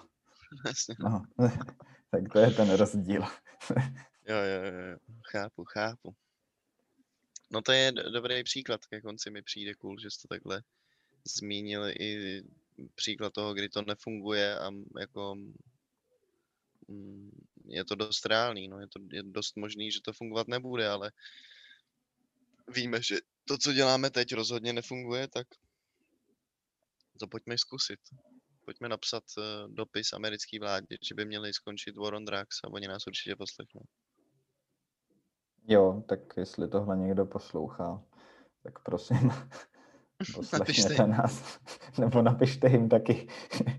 [0.67, 0.95] Jasně.
[0.99, 1.23] no.
[2.11, 3.21] tak to je ten rozdíl.
[4.27, 4.97] jo, jo, jo,
[5.31, 6.15] chápu, chápu.
[7.49, 10.63] No to je dobrý příklad, ke konci mi přijde cool, že jsi to takhle
[11.25, 12.41] zmínil i
[12.95, 15.35] příklad toho, kdy to nefunguje a jako
[17.65, 18.79] je to dost reálný, no.
[18.79, 21.11] Je to je dost možný, že to fungovat nebude, ale
[22.67, 25.47] víme, že to, co děláme teď, rozhodně nefunguje, tak
[27.19, 27.99] to pojďme zkusit.
[28.65, 32.87] Pojďme napsat uh, dopis americký vládě, že by měli skončit War on Drugs a oni
[32.87, 33.81] nás určitě poslechnou.
[35.67, 38.03] Jo, tak jestli tohle někdo poslouchá,
[38.63, 39.31] tak prosím,
[40.35, 41.59] poslechněte nás.
[41.99, 43.27] Nebo napište jim taky,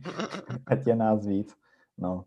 [0.66, 1.56] ať je nás víc.
[1.98, 2.24] No.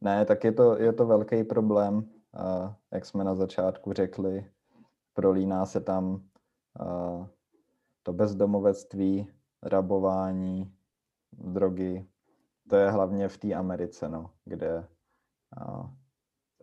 [0.00, 1.96] Ne, tak je to, je to velký problém.
[1.96, 4.50] Uh, jak jsme na začátku řekli,
[5.14, 6.14] prolíná se tam
[6.80, 7.26] uh,
[8.02, 9.28] to bezdomovectví,
[9.62, 10.74] rabování,
[11.32, 12.06] drogy,
[12.68, 14.88] to je hlavně v té Americe, no, kde
[15.56, 15.90] a,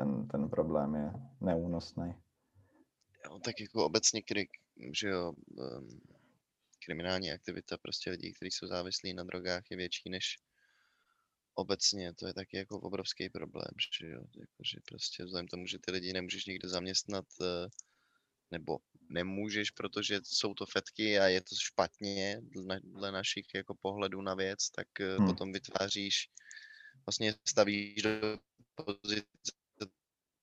[0.04, 1.12] ten, ten problém je
[1.42, 2.16] neúnosný.
[3.26, 4.48] Jo, tak jako obecně, kdy,
[4.92, 5.34] že jo,
[6.86, 10.38] kriminální aktivita prostě lidí, kteří jsou závislí na drogách, je větší než
[11.56, 12.14] obecně.
[12.14, 15.92] To je taky jako obrovský problém, že jo, jako, že prostě vzhledem tomu, že ty
[15.92, 17.48] lidi nemůžeš nikde zaměstnat, uh,
[18.52, 18.78] nebo
[19.10, 22.42] nemůžeš, protože jsou to fetky a je to špatně
[22.84, 25.28] dle našich jako pohledů na věc, tak eh, hmm.
[25.28, 26.30] potom vytváříš,
[27.06, 28.10] vlastně stavíš do
[28.76, 29.63] pozice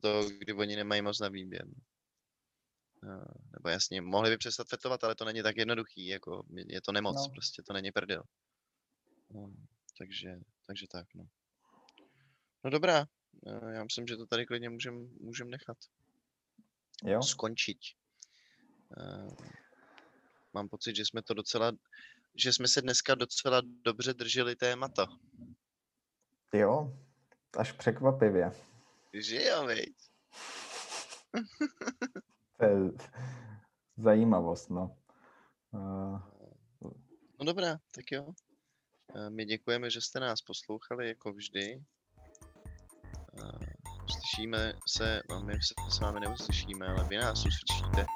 [0.00, 1.66] to, kdy oni nemají moc na výběr.
[1.66, 3.24] No.
[3.52, 7.16] Nebo jasně, mohli by přestat fetovat, ale to není tak jednoduchý, jako je to nemoc,
[7.16, 7.32] no.
[7.32, 8.22] prostě to není prdel.
[9.30, 9.52] No,
[9.98, 11.24] takže, takže tak, no.
[12.64, 13.06] No dobrá,
[13.46, 15.76] eh, já myslím, že to tady klidně můžem, můžem nechat.
[17.04, 17.22] Jo.
[17.22, 17.78] Skončit.
[18.98, 19.28] Eh,
[20.52, 21.72] mám pocit, že jsme to docela,
[22.34, 25.06] že jsme se dneska docela dobře drželi témata.
[26.54, 26.98] Jo,
[27.58, 28.52] až překvapivě.
[29.12, 29.94] Že jo, veď.
[32.58, 32.76] to je
[33.96, 34.96] zajímavost, no.
[35.72, 36.20] Uh...
[37.38, 38.34] No dobrá, tak jo.
[39.14, 41.84] Eh, my děkujeme, že jste nás poslouchali, jako vždy.
[43.32, 43.80] Slyšíme
[44.40, 48.06] uslyšíme se, no my se s vámi neuslyšíme, ale vy nás uslyšíte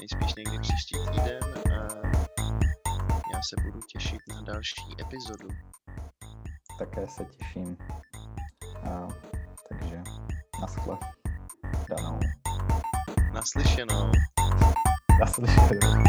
[0.00, 1.42] nejspíš někdy příští týden
[1.72, 1.88] a
[3.34, 5.48] já se budu těšit na další epizodu.
[6.78, 7.76] Také se těším.
[8.90, 9.08] A,
[10.62, 10.98] naschle.
[11.88, 12.20] Danou.
[13.32, 14.10] Naslyšenou.
[15.20, 16.04] Naslyšenou.